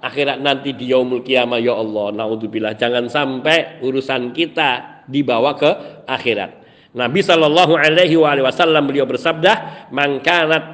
akhirat 0.03 0.43
nanti 0.43 0.75
di 0.75 0.91
yaumul 0.91 1.23
kiamah 1.23 1.63
ya 1.63 1.79
Allah. 1.79 2.11
Naudzubillah 2.11 2.75
jangan 2.75 3.07
sampai 3.07 3.79
urusan 3.87 4.35
kita 4.35 5.03
dibawa 5.07 5.55
ke 5.55 5.71
akhirat. 6.11 6.67
Nabi 6.95 7.23
Shallallahu 7.23 7.75
alaihi 7.79 8.19
wasallam 8.19 8.91
beliau 8.91 9.07
bersabda, 9.07 9.87
"Mangkanat 9.95 10.65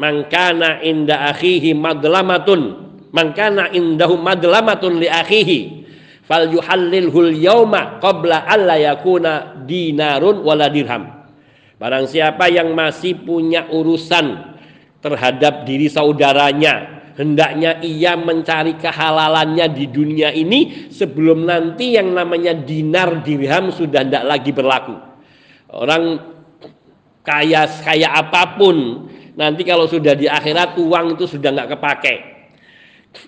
mangkana 0.00 0.80
inda 0.80 1.28
akhihi 1.32 1.76
madlamatun, 1.76 2.60
mangkana 3.12 3.72
indahu 3.72 4.16
madlamatun 4.16 4.96
li 4.96 5.08
akhihi, 5.08 5.58
fal 6.24 6.48
yuhallilhul 6.48 7.36
yauma 7.36 8.00
qabla 8.00 8.48
alla 8.48 8.80
yakuna 8.80 9.60
dinarun 9.64 10.40
wala 10.40 10.72
dirham." 10.72 11.08
Barang 11.80 12.08
siapa 12.08 12.48
yang 12.48 12.72
masih 12.76 13.16
punya 13.24 13.68
urusan 13.72 14.51
terhadap 15.02 15.66
diri 15.66 15.90
saudaranya. 15.90 17.02
Hendaknya 17.12 17.84
ia 17.84 18.16
mencari 18.16 18.80
kehalalannya 18.80 19.68
di 19.76 19.84
dunia 19.84 20.32
ini 20.32 20.88
sebelum 20.88 21.44
nanti 21.44 22.00
yang 22.00 22.16
namanya 22.16 22.56
dinar 22.56 23.20
dirham 23.20 23.68
sudah 23.68 24.00
tidak 24.00 24.24
lagi 24.24 24.48
berlaku. 24.48 24.96
Orang 25.68 26.16
kaya 27.20 27.68
kaya 27.68 28.08
apa 28.16 28.56
pun 28.56 29.08
nanti 29.36 29.60
kalau 29.60 29.84
sudah 29.84 30.16
di 30.16 30.24
akhirat 30.24 30.80
uang 30.80 31.20
itu 31.20 31.28
sudah 31.28 31.52
nggak 31.52 31.76
kepake. 31.76 32.14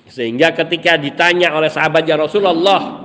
Sehingga 0.09 0.57
ketika 0.57 0.97
ditanya 0.97 1.53
oleh 1.53 1.69
sahabatnya 1.69 2.25
Rasulullah 2.25 3.05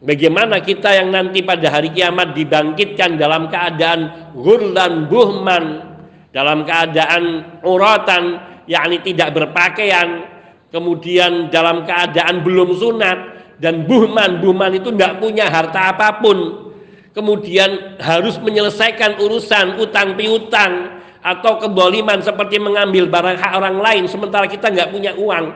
Bagaimana 0.00 0.64
kita 0.64 0.96
yang 0.96 1.12
nanti 1.12 1.44
pada 1.44 1.68
hari 1.68 1.92
kiamat 1.92 2.32
dibangkitkan 2.32 3.20
dalam 3.20 3.52
keadaan 3.52 4.32
gurlan 4.32 5.12
buhman 5.12 5.89
dalam 6.30 6.62
keadaan 6.62 7.58
uratan 7.66 8.38
yakni 8.70 9.02
tidak 9.02 9.34
berpakaian 9.34 10.26
kemudian 10.70 11.50
dalam 11.50 11.82
keadaan 11.82 12.46
belum 12.46 12.78
sunat 12.78 13.18
dan 13.60 13.84
buhman 13.84 14.40
buhman 14.40 14.78
itu 14.78 14.88
tidak 14.94 15.20
punya 15.20 15.50
harta 15.50 15.92
apa 15.92 16.18
pun. 16.22 16.70
Kemudian 17.10 17.98
harus 17.98 18.38
menyelesaikan 18.38 19.18
urusan 19.18 19.82
utang 19.82 20.14
piutang 20.14 21.02
atau 21.20 21.58
keboliman 21.58 22.22
seperti 22.22 22.62
mengambil 22.62 23.10
barang 23.10 23.36
hak 23.36 23.52
orang 23.58 23.76
lain 23.82 24.04
sementara 24.06 24.46
kita 24.46 24.70
nggak 24.70 24.94
punya 24.94 25.12
uang. 25.18 25.52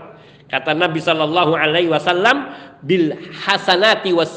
Kata 0.51 0.75
Nabi 0.75 0.99
Shallallahu 0.99 1.55
Alaihi 1.57 1.89
Wasallam 1.89 2.53
bil 2.85 3.15
hasanati 3.47 4.13
was 4.13 4.35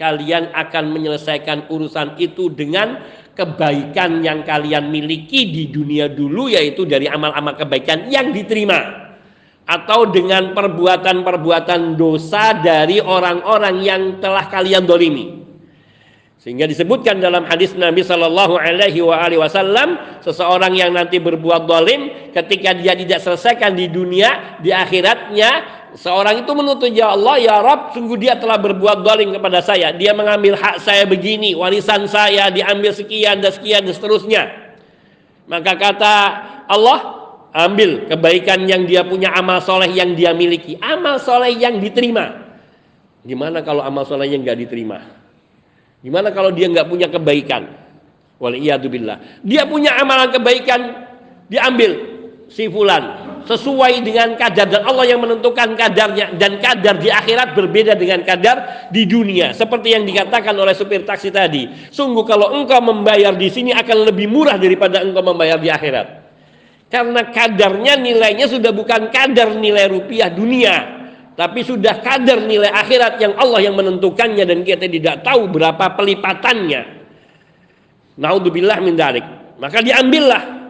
kalian 0.00 0.50
akan 0.50 0.84
menyelesaikan 0.90 1.70
urusan 1.70 2.18
itu 2.18 2.50
dengan 2.50 2.98
kebaikan 3.32 4.20
yang 4.20 4.44
kalian 4.44 4.92
miliki 4.92 5.48
di 5.48 5.72
dunia 5.72 6.08
dulu 6.08 6.52
yaitu 6.52 6.84
dari 6.84 7.08
amal-amal 7.08 7.56
kebaikan 7.56 8.08
yang 8.12 8.30
diterima. 8.30 9.00
Atau 9.62 10.10
dengan 10.10 10.58
perbuatan-perbuatan 10.58 11.94
dosa 11.94 12.58
dari 12.58 12.98
orang-orang 12.98 13.76
yang 13.78 14.02
telah 14.18 14.50
kalian 14.50 14.82
dolimi 14.82 15.42
sehingga 16.42 16.66
disebutkan 16.66 17.22
dalam 17.22 17.46
hadis 17.46 17.70
Nabi 17.78 18.02
Shallallahu 18.02 18.58
Alaihi 18.58 18.98
Wasallam 19.38 20.18
seseorang 20.26 20.74
yang 20.74 20.90
nanti 20.90 21.22
berbuat 21.22 21.70
dolim 21.70 22.34
ketika 22.34 22.74
dia 22.74 22.98
tidak 22.98 23.22
selesaikan 23.22 23.78
di 23.78 23.86
dunia 23.86 24.58
di 24.58 24.74
akhiratnya 24.74 25.82
Seorang 25.92 26.40
itu 26.40 26.52
menuntut 26.56 26.88
ya 26.88 27.12
Allah 27.12 27.36
ya 27.36 27.60
Rab 27.60 27.92
sungguh 27.92 28.16
dia 28.16 28.32
telah 28.40 28.56
berbuat 28.56 29.04
dolim 29.04 29.28
kepada 29.36 29.60
saya. 29.60 29.92
Dia 29.92 30.16
mengambil 30.16 30.56
hak 30.56 30.80
saya 30.80 31.04
begini 31.04 31.52
warisan 31.52 32.08
saya 32.08 32.48
diambil 32.48 32.96
sekian 32.96 33.44
dan 33.44 33.52
sekian 33.52 33.84
dan 33.84 33.92
seterusnya. 33.92 34.72
Maka 35.52 35.76
kata 35.76 36.14
Allah 36.64 36.98
ambil 37.52 38.08
kebaikan 38.08 38.64
yang 38.64 38.88
dia 38.88 39.04
punya 39.04 39.36
amal 39.36 39.60
soleh 39.60 39.92
yang 39.92 40.16
dia 40.16 40.32
miliki. 40.32 40.80
Amal 40.80 41.20
soleh 41.20 41.52
yang 41.60 41.76
diterima. 41.76 42.56
Gimana 43.20 43.60
kalau 43.60 43.84
amal 43.84 44.08
solehnya 44.08 44.40
nggak 44.40 44.64
diterima 44.64 45.21
gimana 46.02 46.34
kalau 46.34 46.50
dia 46.52 46.68
nggak 46.68 46.86
punya 46.90 47.08
kebaikan? 47.08 47.80
Waliyadzubillah 48.42 49.46
dia 49.46 49.62
punya 49.64 49.94
amalan 50.02 50.34
kebaikan 50.34 51.06
diambil 51.46 52.12
si 52.50 52.68
fulan 52.68 53.32
sesuai 53.42 54.06
dengan 54.06 54.38
kadar 54.38 54.70
dan 54.70 54.82
Allah 54.86 55.08
yang 55.08 55.18
menentukan 55.18 55.74
kadarnya 55.74 56.36
dan 56.38 56.62
kadar 56.62 56.94
di 57.00 57.10
akhirat 57.10 57.58
berbeda 57.58 57.98
dengan 57.98 58.22
kadar 58.22 58.86
di 58.94 59.02
dunia. 59.08 59.50
Seperti 59.50 59.98
yang 59.98 60.06
dikatakan 60.06 60.54
oleh 60.54 60.76
supir 60.76 61.02
taksi 61.02 61.34
tadi 61.34 61.66
sungguh 61.90 62.22
kalau 62.22 62.54
engkau 62.54 62.78
membayar 62.78 63.34
di 63.34 63.50
sini 63.50 63.74
akan 63.74 64.06
lebih 64.06 64.30
murah 64.30 64.60
daripada 64.60 65.02
engkau 65.02 65.24
membayar 65.26 65.58
di 65.58 65.72
akhirat. 65.72 66.22
Karena 66.92 67.24
kadarnya 67.32 67.96
nilainya 67.96 68.46
sudah 68.46 68.70
bukan 68.70 69.08
kadar 69.08 69.56
nilai 69.56 69.88
rupiah 69.88 70.28
dunia 70.28 71.01
tapi 71.32 71.64
sudah 71.64 72.04
kadar 72.04 72.44
nilai 72.44 72.68
akhirat 72.68 73.16
yang 73.20 73.32
Allah 73.40 73.60
yang 73.64 73.74
menentukannya 73.76 74.44
dan 74.44 74.64
kita 74.64 74.86
tidak 74.88 75.24
tahu 75.24 75.48
berapa 75.48 75.96
pelipatannya 75.96 77.04
naudzubillah 78.20 78.78
min 78.84 78.94
dalik 78.96 79.24
maka 79.56 79.80
diambillah 79.80 80.62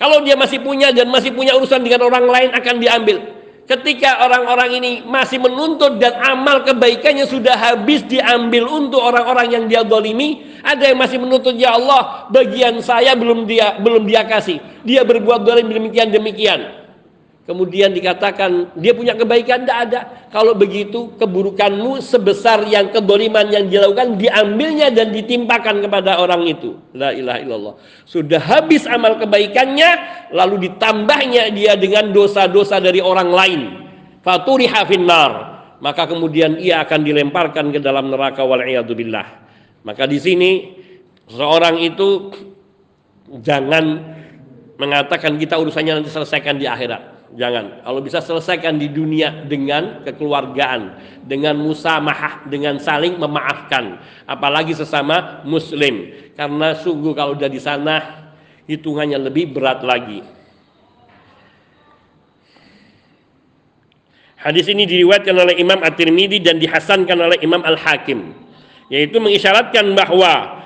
kalau 0.00 0.24
dia 0.24 0.32
masih 0.32 0.64
punya 0.64 0.88
dan 0.96 1.12
masih 1.12 1.36
punya 1.36 1.52
urusan 1.60 1.84
dengan 1.84 2.08
orang 2.08 2.24
lain 2.24 2.50
akan 2.56 2.76
diambil. 2.80 3.20
Ketika 3.68 4.24
orang-orang 4.24 4.80
ini 4.80 4.92
masih 5.04 5.36
menuntut 5.36 6.00
dan 6.00 6.16
amal 6.24 6.64
kebaikannya 6.64 7.28
sudah 7.28 7.54
habis 7.54 8.02
diambil 8.08 8.64
untuk 8.66 8.98
orang-orang 8.98 9.52
yang 9.52 9.64
dia 9.68 9.84
dolimi, 9.84 10.56
ada 10.64 10.88
yang 10.88 10.96
masih 10.96 11.20
menuntut 11.20 11.52
ya 11.54 11.76
Allah 11.76 12.26
bagian 12.32 12.80
saya 12.80 13.12
belum 13.12 13.44
dia 13.44 13.76
belum 13.76 14.08
dia 14.08 14.24
kasih. 14.24 14.58
Dia 14.88 15.04
berbuat 15.04 15.44
dolim 15.44 15.68
demikian 15.68 16.08
demikian. 16.08 16.79
Kemudian 17.50 17.90
dikatakan 17.90 18.78
dia 18.78 18.94
punya 18.94 19.18
kebaikan 19.18 19.66
tidak 19.66 19.78
ada. 19.90 20.00
Kalau 20.30 20.54
begitu 20.54 21.10
keburukanmu 21.18 21.98
sebesar 21.98 22.62
yang 22.70 22.94
kedoliman 22.94 23.50
yang 23.50 23.66
dilakukan 23.66 24.14
diambilnya 24.14 24.94
dan 24.94 25.10
ditimpakan 25.10 25.82
kepada 25.82 26.22
orang 26.22 26.46
itu. 26.46 26.78
La 26.94 27.10
ilaha 27.10 27.38
illallah. 27.42 27.74
Sudah 28.06 28.38
habis 28.38 28.86
amal 28.86 29.18
kebaikannya 29.18 29.90
lalu 30.30 30.70
ditambahnya 30.70 31.50
dia 31.50 31.74
dengan 31.74 32.14
dosa-dosa 32.14 32.78
dari 32.78 33.02
orang 33.02 33.34
lain. 33.34 33.60
Faturiha 34.22 34.86
finnar. 34.86 35.32
Maka 35.82 36.06
kemudian 36.06 36.60
ia 36.60 36.86
akan 36.86 37.02
dilemparkan 37.02 37.74
ke 37.74 37.82
dalam 37.82 38.14
neraka 38.14 38.46
wal 38.46 38.62
billah. 38.94 39.26
Maka 39.82 40.06
di 40.06 40.20
sini 40.22 40.50
seorang 41.26 41.82
itu 41.82 42.30
jangan 43.42 44.14
mengatakan 44.76 45.40
kita 45.40 45.56
urusannya 45.56 45.98
nanti 45.98 46.12
selesaikan 46.12 46.60
di 46.60 46.68
akhirat 46.68 47.19
Jangan. 47.30 47.86
Kalau 47.86 48.00
bisa 48.02 48.18
selesaikan 48.18 48.74
di 48.74 48.90
dunia 48.90 49.46
dengan 49.46 50.02
kekeluargaan, 50.02 50.98
dengan 51.22 51.54
musamahah, 51.62 52.42
dengan 52.50 52.82
saling 52.82 53.22
memaafkan, 53.22 54.02
apalagi 54.26 54.74
sesama 54.74 55.46
muslim. 55.46 56.10
Karena 56.34 56.74
sungguh 56.74 57.14
kalau 57.14 57.38
sudah 57.38 57.46
di 57.46 57.62
sana 57.62 57.96
hitungannya 58.66 59.30
lebih 59.30 59.54
berat 59.54 59.86
lagi. 59.86 60.26
Hadis 64.40 64.66
ini 64.72 64.88
diriwayatkan 64.88 65.36
oleh 65.36 65.54
Imam 65.60 65.78
At-Tirmidzi 65.84 66.40
dan 66.40 66.56
dihasankan 66.56 67.18
oleh 67.30 67.38
Imam 67.44 67.60
Al-Hakim, 67.60 68.32
yaitu 68.88 69.20
mengisyaratkan 69.20 69.92
bahwa 69.92 70.64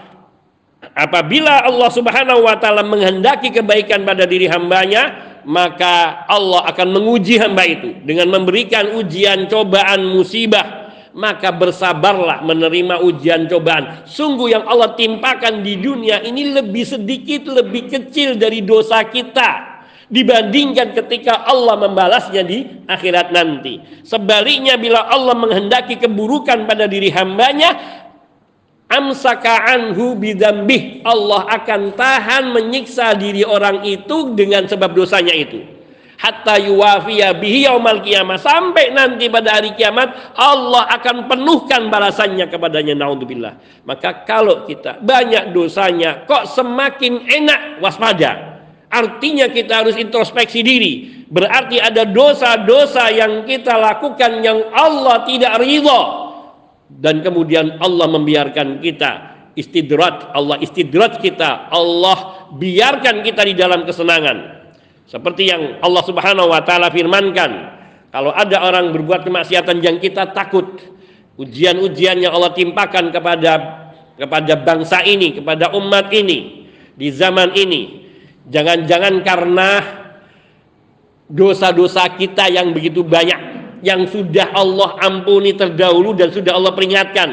apabila 0.95 1.67
Allah 1.67 1.91
Subhanahu 1.91 2.47
wa 2.47 2.55
taala 2.57 2.87
menghendaki 2.87 3.51
kebaikan 3.51 4.07
pada 4.07 4.31
diri 4.31 4.47
hambanya, 4.47 5.34
maka 5.45 6.25
Allah 6.29 6.69
akan 6.69 6.89
menguji 7.01 7.41
hamba 7.41 7.65
itu. 7.65 7.97
Dengan 8.05 8.33
memberikan 8.33 8.97
ujian 8.97 9.49
cobaan 9.49 10.13
musibah 10.13 10.85
maka 11.15 11.55
bersabarlah 11.55 12.43
menerima 12.43 13.01
ujian 13.07 13.47
cobaan. 13.47 14.03
Sungguh 14.05 14.51
yang 14.51 14.67
Allah 14.67 14.99
timpakan 14.99 15.63
di 15.63 15.79
dunia 15.79 16.21
ini 16.27 16.51
lebih 16.51 16.83
sedikit 16.83 17.47
lebih 17.47 17.87
kecil 17.87 18.35
dari 18.35 18.67
dosa 18.67 19.07
kita 19.07 19.75
dibandingkan 20.11 20.93
ketika 20.93 21.47
Allah 21.49 21.81
membalasnya 21.81 22.43
di 22.45 22.67
akhirat 22.85 23.31
nanti. 23.31 23.81
Sebaliknya 24.05 24.77
bila 24.77 25.07
Allah 25.09 25.33
menghendaki 25.39 25.97
keburukan 26.03 26.69
pada 26.69 26.85
diri 26.91 27.09
hambanya 27.15 28.03
amsaka 28.89 29.65
anhu 29.69 30.17
bidambih. 30.19 31.05
Allah 31.05 31.49
akan 31.51 31.95
tahan 31.97 32.53
menyiksa 32.53 33.17
diri 33.17 33.45
orang 33.47 33.85
itu 33.85 34.33
dengan 34.37 34.69
sebab 34.69 34.93
dosanya 34.93 35.33
itu. 35.33 35.61
Hatta 36.15 36.57
yuwafiya 36.57 37.37
bihi 37.37 37.69
yaumal 37.69 38.01
kiamat 38.01 38.41
sampai 38.41 38.95
nanti 38.95 39.29
pada 39.29 39.61
hari 39.61 39.77
kiamat 39.77 40.33
Allah 40.39 40.89
akan 40.97 41.29
penuhkan 41.29 41.93
balasannya 41.93 42.49
kepadanya. 42.49 42.97
Naudzubillah. 42.97 43.85
Maka 43.85 44.25
kalau 44.25 44.65
kita 44.65 45.03
banyak 45.05 45.53
dosanya 45.53 46.25
kok 46.25 46.49
semakin 46.49 47.29
enak 47.29 47.83
waspada? 47.83 48.57
Artinya 48.89 49.51
kita 49.51 49.83
harus 49.85 49.99
introspeksi 49.99 50.63
diri. 50.63 51.27
Berarti 51.27 51.83
ada 51.83 52.07
dosa-dosa 52.07 53.11
yang 53.11 53.43
kita 53.43 53.75
lakukan 53.75 54.39
yang 54.39 54.71
Allah 54.71 55.27
tidak 55.27 55.59
ridha 55.59 56.24
dan 56.91 57.25
kemudian 57.25 57.81
Allah 57.81 58.07
membiarkan 58.11 58.81
kita 58.85 59.35
istidrat 59.55 60.35
Allah 60.35 60.61
istidrat 60.61 61.23
kita 61.23 61.71
Allah 61.71 62.51
biarkan 62.55 63.23
kita 63.25 63.43
di 63.47 63.55
dalam 63.57 63.87
kesenangan. 63.89 64.67
Seperti 65.05 65.53
yang 65.53 65.79
Allah 65.85 66.03
Subhanahu 66.05 66.51
wa 66.51 66.61
taala 66.65 66.91
firmankan 66.91 67.51
kalau 68.15 68.31
ada 68.31 68.63
orang 68.63 68.95
berbuat 68.95 69.27
kemaksiatan 69.27 69.83
yang 69.83 69.99
kita 69.99 70.33
takut 70.33 70.81
ujian-ujian 71.35 72.23
yang 72.23 72.33
Allah 72.35 72.55
timpakan 72.55 73.11
kepada 73.11 73.53
kepada 74.15 74.55
bangsa 74.63 75.03
ini 75.03 75.43
kepada 75.43 75.75
umat 75.75 76.15
ini 76.15 76.71
di 76.95 77.11
zaman 77.11 77.51
ini 77.59 78.07
jangan-jangan 78.47 79.15
karena 79.27 79.71
dosa-dosa 81.27 82.15
kita 82.15 82.47
yang 82.53 82.71
begitu 82.71 83.03
banyak 83.03 83.64
yang 83.85 84.09
sudah 84.09 84.57
Allah 84.57 84.97
ampuni 85.05 85.53
terdahulu 85.53 86.17
dan 86.17 86.33
sudah 86.33 86.57
Allah 86.57 86.73
peringatkan. 86.73 87.31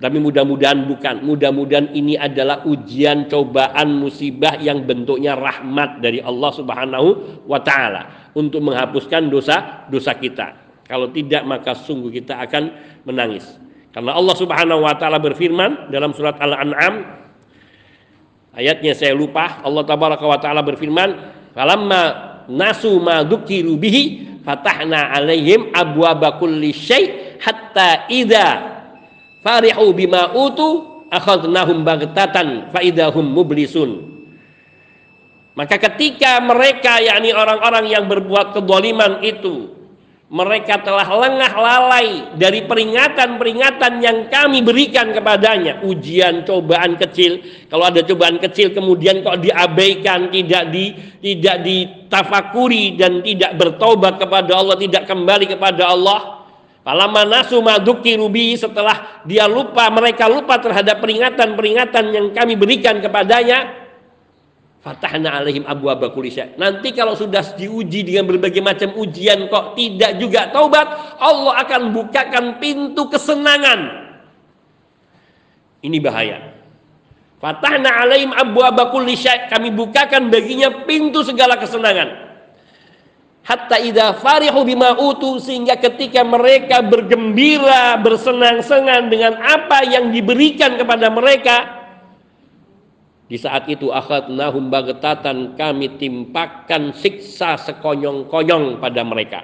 Tapi 0.00 0.18
mudah-mudahan 0.18 0.90
bukan. 0.90 1.22
Mudah-mudahan 1.22 1.94
ini 1.94 2.18
adalah 2.18 2.66
ujian, 2.66 3.30
cobaan, 3.30 4.02
musibah 4.02 4.58
yang 4.58 4.82
bentuknya 4.82 5.38
rahmat 5.38 6.02
dari 6.02 6.18
Allah 6.18 6.50
Subhanahu 6.50 7.08
wa 7.46 7.60
taala 7.62 8.32
untuk 8.34 8.64
menghapuskan 8.64 9.30
dosa-dosa 9.30 10.12
kita. 10.18 10.46
Kalau 10.84 11.08
tidak 11.14 11.46
maka 11.46 11.78
sungguh 11.78 12.10
kita 12.10 12.36
akan 12.42 12.74
menangis. 13.06 13.46
Karena 13.94 14.18
Allah 14.18 14.34
Subhanahu 14.34 14.82
wa 14.82 14.98
taala 14.98 15.22
berfirman 15.22 15.94
dalam 15.94 16.10
surat 16.10 16.36
Al-An'am 16.42 16.94
ayatnya 18.58 18.92
saya 18.98 19.14
lupa 19.14 19.62
Allah 19.62 19.86
tabaraka 19.86 20.26
wa 20.26 20.38
taala 20.42 20.66
berfirman, 20.66 21.08
"Falamma 21.54 22.33
nasu 22.48 22.96
ma 23.02 23.26
dzukiru 23.26 23.74
bihi 23.76 24.02
fatahna 24.46 25.10
alaihim 25.12 25.72
abwaba 25.74 26.38
kulli 26.38 26.70
syai 26.70 27.36
hatta 27.40 28.06
idza 28.08 28.46
farihu 29.42 29.90
bima 29.92 30.32
utu 30.32 31.02
akhadnahum 31.10 31.82
baghtatan 31.82 32.70
fa 32.70 32.80
idahum 32.80 33.24
mublisun. 33.24 34.14
Maka 35.54 35.78
ketika 35.78 36.42
mereka 36.42 36.98
yakni 36.98 37.30
orang-orang 37.30 37.86
yang 37.86 38.10
berbuat 38.10 38.58
kedoliman 38.58 39.22
itu 39.22 39.73
mereka 40.34 40.82
telah 40.82 41.06
lengah 41.06 41.52
lalai 41.54 42.34
dari 42.34 42.66
peringatan-peringatan 42.66 44.02
yang 44.02 44.26
kami 44.26 44.66
berikan 44.66 45.14
kepadanya. 45.14 45.78
Ujian 45.86 46.42
cobaan 46.42 46.98
kecil. 46.98 47.38
Kalau 47.70 47.86
ada 47.86 48.02
cobaan 48.02 48.42
kecil 48.42 48.74
kemudian 48.74 49.22
kok 49.22 49.38
diabaikan 49.38 50.34
tidak 50.34 50.74
di 50.74 50.90
tidak 51.22 51.62
ditafakuri 51.62 52.98
dan 52.98 53.22
tidak 53.22 53.54
bertobat 53.54 54.18
kepada 54.18 54.58
Allah 54.58 54.74
tidak 54.74 55.06
kembali 55.06 55.46
kepada 55.54 55.94
Allah. 55.94 56.42
Falamma 56.82 57.22
nasu 57.24 57.62
rubi 58.18 58.58
setelah 58.58 59.22
dia 59.22 59.46
lupa 59.46 59.86
mereka 59.94 60.26
lupa 60.26 60.58
terhadap 60.58 60.98
peringatan-peringatan 60.98 62.04
yang 62.10 62.26
kami 62.34 62.58
berikan 62.58 62.98
kepadanya 62.98 63.83
Fatahna 64.84 65.40
alaihim 65.40 65.64
abu 65.64 65.88
abakulisya. 65.88 66.60
Nanti 66.60 66.92
kalau 66.92 67.16
sudah 67.16 67.40
diuji 67.56 68.04
dengan 68.04 68.28
berbagai 68.28 68.60
macam 68.60 68.92
ujian 69.00 69.48
kok 69.48 69.72
tidak 69.80 70.20
juga 70.20 70.52
taubat, 70.52 71.16
Allah 71.16 71.64
akan 71.64 71.96
bukakan 71.96 72.60
pintu 72.60 73.08
kesenangan. 73.08 73.80
Ini 75.80 75.98
bahaya. 76.04 76.52
Fatahna 77.40 77.96
alaihim 78.04 78.36
abu 78.36 78.60
abakulisya. 78.60 79.48
Kami 79.48 79.72
bukakan 79.72 80.28
baginya 80.28 80.84
pintu 80.84 81.24
segala 81.24 81.56
kesenangan. 81.56 82.36
Hatta 83.40 83.80
idha 83.80 84.20
farihu 84.20 84.68
bima 84.68 85.00
utu 85.00 85.40
sehingga 85.40 85.80
ketika 85.80 86.20
mereka 86.24 86.84
bergembira, 86.84 87.96
bersenang-senang 88.04 89.08
dengan 89.08 89.40
apa 89.40 89.80
yang 89.84 90.12
diberikan 90.12 90.76
kepada 90.76 91.08
mereka, 91.08 91.73
di 93.34 93.42
saat 93.42 93.66
itu 93.66 93.90
akhadnahum 93.90 94.70
bagetatan 94.70 95.58
kami 95.58 95.98
timpakan 95.98 96.94
siksa 96.94 97.58
sekonyong-konyong 97.66 98.78
pada 98.78 99.02
mereka. 99.02 99.42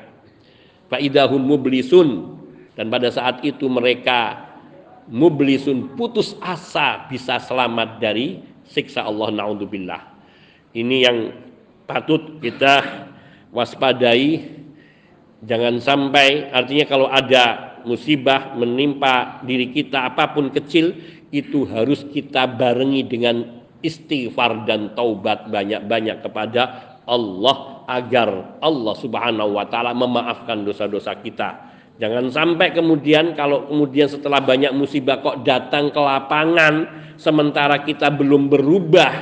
Faidahum 0.87 1.42
mublisun 1.42 2.38
dan 2.79 2.87
pada 2.87 3.11
saat 3.11 3.42
itu 3.42 3.66
mereka 3.66 4.46
mublisun 5.11 5.98
putus 5.98 6.38
asa 6.38 7.11
bisa 7.11 7.42
selamat 7.42 7.98
dari 7.98 8.38
siksa 8.70 9.03
Allah 9.03 9.35
naudzubillah. 9.35 10.07
Ini 10.70 10.96
yang 11.11 11.35
patut 11.90 12.38
kita 12.38 12.87
waspadai 13.50 14.55
jangan 15.50 15.83
sampai 15.83 16.46
artinya 16.55 16.87
kalau 16.87 17.11
ada 17.11 17.74
musibah 17.83 18.55
menimpa 18.55 19.42
diri 19.42 19.74
kita 19.74 20.14
apa 20.14 20.31
pun 20.31 20.46
kecil 20.55 20.94
itu 21.35 21.66
harus 21.66 22.07
kita 22.07 22.46
barengi 22.46 23.03
dengan 23.03 23.60
istighfar 23.81 24.64
dan 24.69 24.93
taubat 24.97 25.49
banyak-banyak 25.49 26.23
kepada 26.25 26.62
Allah 27.09 27.83
agar 27.90 28.61
Allah 28.62 28.95
Subhanahu 28.95 29.59
wa 29.59 29.66
taala 29.66 29.97
memaafkan 29.97 30.62
dosa-dosa 30.62 31.19
kita. 31.19 31.73
Jangan 32.01 32.33
sampai 32.33 32.73
kemudian 32.73 33.37
kalau 33.37 33.69
kemudian 33.69 34.09
setelah 34.09 34.40
banyak 34.40 34.73
musibah 34.73 35.21
kok 35.21 35.44
datang 35.44 35.92
ke 35.92 36.00
lapangan 36.00 36.75
sementara 37.21 37.85
kita 37.85 38.09
belum 38.09 38.48
berubah 38.48 39.13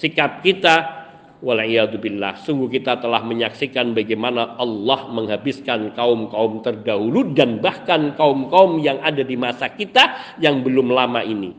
sikap 0.00 0.40
kita 0.40 1.02
Walayyadubillah 1.42 2.38
Sungguh 2.46 2.70
kita 2.70 3.02
telah 3.02 3.18
menyaksikan 3.26 3.98
bagaimana 3.98 4.54
Allah 4.62 5.10
menghabiskan 5.10 5.90
kaum-kaum 5.90 6.62
terdahulu 6.62 7.34
dan 7.34 7.58
bahkan 7.58 8.14
kaum-kaum 8.14 8.78
yang 8.78 9.02
ada 9.02 9.26
di 9.26 9.34
masa 9.34 9.66
kita 9.66 10.38
yang 10.38 10.62
belum 10.62 10.94
lama 10.94 11.18
ini. 11.26 11.50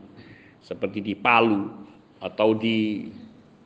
Seperti 0.64 1.04
di 1.04 1.12
Palu, 1.12 1.83
atau 2.24 2.56
di 2.56 3.04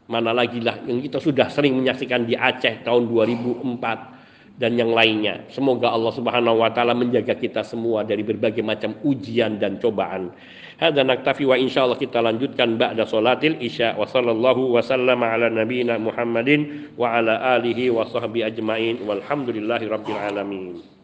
Mana 0.09 0.33
lagi 0.33 0.65
lah 0.65 0.81
yang 0.89 1.05
kita 1.05 1.21
sudah 1.21 1.53
sering 1.53 1.77
menyaksikan 1.77 2.25
di 2.25 2.33
Aceh 2.33 2.81
tahun 2.81 3.13
2004 3.13 4.57
dan 4.57 4.73
yang 4.81 4.97
lainnya. 4.97 5.45
Semoga 5.53 5.93
Allah 5.93 6.09
Subhanahu 6.17 6.65
wa 6.65 6.73
taala 6.73 6.97
menjaga 6.97 7.37
kita 7.37 7.61
semua 7.61 8.09
dari 8.09 8.25
berbagai 8.25 8.65
macam 8.65 8.97
ujian 9.05 9.61
dan 9.61 9.77
cobaan. 9.77 10.33
Hadza 10.81 11.05
naktafi 11.05 11.45
wa 11.45 11.61
insyaallah 11.61 12.01
kita 12.01 12.25
lanjutkan 12.25 12.81
ba'da 12.81 13.05
salatil 13.05 13.61
isya 13.61 14.01
wa 14.01 14.09
sallallahu 14.09 14.73
wa 14.73 14.81
sallama 14.81 15.29
ala 15.29 15.53
nabiyyina 15.53 16.01
Muhammadin 16.01 16.89
wa 16.97 17.21
ala 17.21 17.61
alihi 17.61 17.93
wa 17.93 18.09
sahbihi 18.09 18.49
ajmain 18.49 19.05
walhamdulillahi 19.05 19.93
rabbil 19.93 20.17
alamin. 20.17 20.98